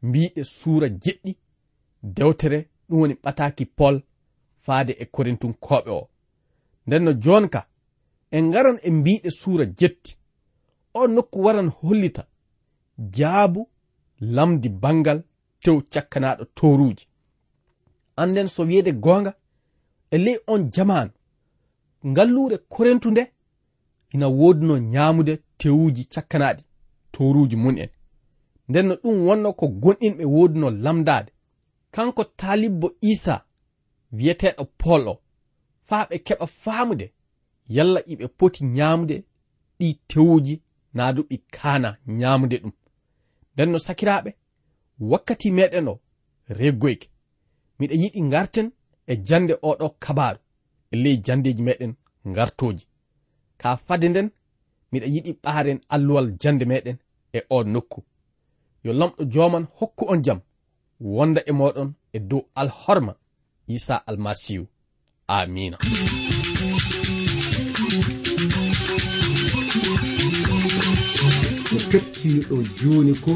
mbiɗe 0.02 0.44
suura 0.44 0.88
jeɗɗi 1.02 1.32
dewtere 2.02 2.58
ɗum 2.88 3.00
woni 3.00 3.14
ɓataaki 3.24 3.64
pol 3.78 4.02
faade 4.64 4.92
e 5.02 5.04
korintunkoɓe 5.04 5.90
o. 5.90 6.08
Nden 6.86 7.02
no 7.04 7.12
jonka 7.12 7.60
en 8.30 8.44
ngaran 8.48 8.78
e, 8.82 8.88
e 8.88 8.90
mbiɗe 8.90 9.30
suura 9.30 9.64
jetti 9.78 10.16
o 10.94 11.06
nokku 11.06 11.38
waran 11.44 11.70
hollita 11.70 12.26
jaabu 13.16 13.68
lamdi 14.20 14.68
bangal 14.68 15.22
tew 15.62 15.80
cakkanaɗo 15.92 16.44
toruji 16.54 17.06
anden 18.16 18.48
so 18.48 18.62
wiyede 18.62 18.92
gonga 18.92 19.32
e 20.10 20.18
ley 20.18 20.38
on 20.46 20.70
jamanu 20.70 21.10
ngallure 22.06 22.58
korentu 22.58 23.10
nde 23.10 23.32
ina 24.10 24.28
woduno 24.28 24.78
nyamude 24.78 25.38
tewuji 25.58 26.04
cakkanaɗi 26.04 26.62
toruji 27.12 27.56
mun 27.56 27.78
en 27.78 27.90
nden 28.68 28.86
no 28.86 28.94
ɗum 28.94 29.16
wonno 29.26 29.52
ko 29.52 29.66
gonɗinɓe 29.82 30.24
woduno 30.24 30.70
lamdade 30.70 31.32
kanko 31.90 32.24
talibbo 32.24 32.92
isa 33.00 33.44
wiyeteɗo 34.16 34.64
pol 34.80 35.08
o 35.12 35.14
faa 35.88 36.04
ɓe 36.08 36.16
keɓa 36.26 36.46
faamude 36.62 37.06
yalla 37.76 38.00
iɓe 38.12 38.26
poti 38.38 38.64
ñaamde 38.76 39.16
ɗi 39.78 39.88
tewuji 40.08 40.54
naa 40.96 41.12
du 41.12 41.22
ɓi 41.28 41.36
kaana 41.54 41.90
ñaamde 42.20 42.56
ɗum. 42.62 42.72
Nden 43.52 43.68
no 43.72 43.78
sakiraaɓe 43.86 44.30
wakkati 45.10 45.48
meɗen 45.58 45.88
o 45.92 45.94
reggoyke. 46.58 47.08
Miɗa 47.78 47.94
yiɗi 48.02 48.20
garten 48.32 48.68
e 49.06 49.14
jande 49.26 49.54
oɗo 49.68 49.86
kabaru 50.04 50.38
e 50.92 50.96
ley 51.02 51.16
jandeji 51.24 51.62
meɗen 51.68 51.92
ngartoji 52.30 52.84
ka 53.60 53.76
fade 53.86 54.06
nden 54.08 54.28
miɗa 54.92 55.06
yiɗi 55.14 55.32
ɓaaren 55.42 55.78
alluwal 55.94 56.26
jande 56.42 56.64
meɗen 56.70 56.96
e 57.32 57.38
o 57.50 57.64
nokku. 57.72 58.00
Yo 58.84 58.92
lamɗo 58.92 59.22
joman 59.32 59.64
hokku 59.78 60.04
on 60.12 60.22
jam 60.24 60.40
wonda 61.00 61.40
e 61.50 61.52
moɗon 61.52 61.90
e 62.12 62.18
dow 62.18 62.42
alhorma. 62.60 63.12
isa 63.74 64.06
almasihu. 64.06 64.66
Amina. 65.28 65.78
Ko 71.68 71.76
kettiniɗo 71.90 72.56
joni 72.78 73.14
ko 73.24 73.34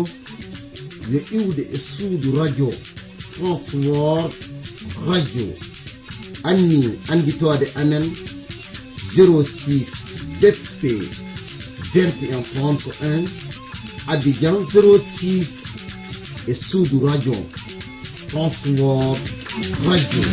yo 1.12 1.20
iwde 1.38 1.62
e 1.72 1.78
suudu 1.78 2.28
radio 2.38 2.68
transwor 3.34 4.30
radio. 5.06 5.48
Anni 6.42 6.98
anditode 7.08 7.66
amen 7.80 8.16
06 9.16 9.86
dp 10.40 10.82
2131 11.94 13.28
abidjan 14.06 14.54
06 14.54 15.66
e 16.46 16.54
suudu 16.54 17.06
radio. 17.06 17.36
transwor 18.34 19.14
radio. 19.86 20.24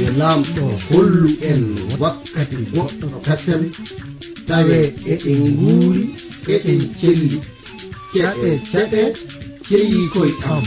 Yo 0.00 0.08
lamɗo 0.20 0.64
hollu 0.88 1.28
en 1.50 1.62
wakkati 2.02 2.56
goɗɗo 2.72 3.06
kasen 3.26 3.62
tawe 4.48 4.78
eɗen 5.12 5.40
nguuri 5.54 6.02
eɗen 6.54 6.80
celli 6.98 7.38
ceɗe 8.12 8.50
ceɗe 8.72 9.02
ceyi 9.66 9.98
koye 10.12 10.32
am. 10.52 10.64